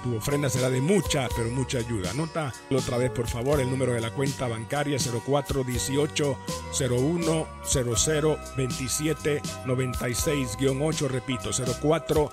Tu 0.03 0.17
ofrenda 0.17 0.49
será 0.49 0.71
de 0.71 0.81
mucha, 0.81 1.29
pero 1.37 1.51
mucha 1.51 1.77
ayuda. 1.77 2.11
Anota 2.13 2.55
otra 2.71 2.97
vez, 2.97 3.11
por 3.11 3.27
favor, 3.27 3.61
el 3.61 3.69
número 3.69 3.93
de 3.93 4.01
la 4.01 4.13
cuenta 4.13 4.49
bancaria 4.49 4.97
0418 4.97 6.39
01 6.81 7.47
00 7.67 8.39
27 8.57 9.43
96-8. 9.67 11.09
Repito, 11.09 11.51
04 11.83 12.33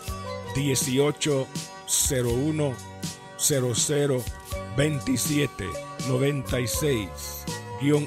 18 0.56 1.47
01 2.23 2.73
00 3.38 4.23
27 4.78 5.69
96 6.08 7.10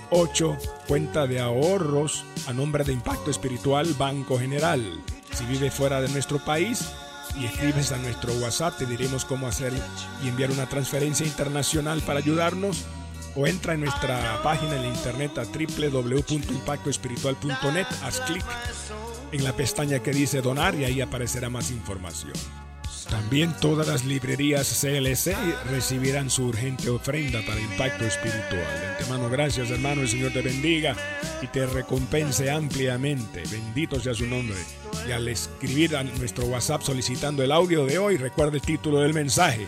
8 0.08 0.56
cuenta 0.86 1.26
de 1.26 1.40
ahorros 1.40 2.24
a 2.46 2.54
nombre 2.54 2.82
de 2.82 2.94
Impacto 2.94 3.30
Espiritual 3.30 3.92
Banco 3.98 4.38
General. 4.38 4.82
Si 5.38 5.44
vive 5.44 5.70
fuera 5.70 6.00
de 6.00 6.08
nuestro 6.08 6.40
país 6.40 6.88
y 7.38 7.44
escribes 7.44 7.92
a 7.92 7.98
nuestro 7.98 8.32
WhatsApp, 8.34 8.76
te 8.76 8.86
diremos 8.86 9.24
cómo 9.24 9.46
hacer 9.46 9.72
y 10.24 10.28
enviar 10.28 10.50
una 10.50 10.68
transferencia 10.68 11.24
internacional 11.24 12.00
para 12.00 12.18
ayudarnos. 12.18 12.84
O 13.36 13.46
entra 13.46 13.74
en 13.74 13.82
nuestra 13.82 14.42
página 14.42 14.74
en 14.74 14.86
internet 14.86 15.38
a 15.38 15.44
www.impactoespiritual.net, 15.44 17.86
haz 18.02 18.18
clic 18.22 18.44
en 19.30 19.44
la 19.44 19.52
pestaña 19.52 20.00
que 20.00 20.10
dice 20.10 20.40
donar 20.40 20.74
y 20.74 20.84
ahí 20.84 21.00
aparecerá 21.00 21.48
más 21.48 21.70
información. 21.70 22.32
También 23.08 23.54
todas 23.60 23.86
las 23.86 24.04
librerías 24.04 24.80
CLC 24.80 25.36
recibirán 25.70 26.30
su 26.30 26.46
urgente 26.46 26.90
ofrenda 26.90 27.42
para 27.46 27.60
impacto 27.60 28.04
espiritual. 28.04 28.66
De 28.80 28.88
antemano, 28.88 29.30
gracias 29.30 29.70
hermano, 29.70 30.02
el 30.02 30.08
Señor 30.08 30.32
te 30.32 30.42
bendiga 30.42 30.96
y 31.40 31.46
te 31.46 31.64
recompense 31.64 32.50
ampliamente. 32.50 33.44
Bendito 33.50 34.00
sea 34.00 34.14
su 34.14 34.26
nombre. 34.26 34.56
Al 35.12 35.28
escribir 35.28 35.96
a 35.96 36.04
nuestro 36.04 36.44
WhatsApp 36.44 36.82
solicitando 36.82 37.42
el 37.42 37.50
audio 37.50 37.86
de 37.86 37.98
hoy, 37.98 38.18
recuerda 38.18 38.56
el 38.56 38.62
título 38.62 39.00
del 39.00 39.14
mensaje. 39.14 39.66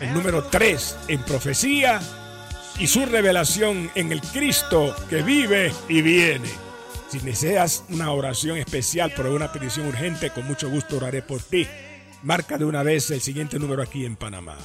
El 0.00 0.12
número 0.12 0.44
3 0.44 0.96
en 1.08 1.22
profecía 1.22 1.98
y 2.78 2.86
su 2.86 3.06
revelación 3.06 3.90
en 3.94 4.12
el 4.12 4.20
Cristo 4.20 4.94
que 5.08 5.22
vive 5.22 5.72
y 5.88 6.02
viene. 6.02 6.50
Si 7.08 7.20
deseas 7.20 7.84
una 7.88 8.12
oración 8.12 8.58
especial 8.58 9.14
por 9.14 9.24
una 9.26 9.50
petición 9.50 9.86
urgente, 9.86 10.28
con 10.30 10.46
mucho 10.46 10.68
gusto 10.68 10.98
oraré 10.98 11.22
por 11.22 11.42
ti. 11.42 11.66
Marca 12.22 12.58
de 12.58 12.66
una 12.66 12.82
vez 12.82 13.10
el 13.10 13.22
siguiente 13.22 13.58
número 13.58 13.82
aquí 13.82 14.04
en 14.04 14.16
Panamá. 14.16 14.58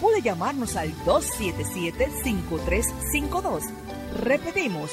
Puede 0.00 0.22
llamarnos 0.22 0.76
al 0.76 0.94
277-5352. 1.04 3.62
Repetimos, 4.20 4.92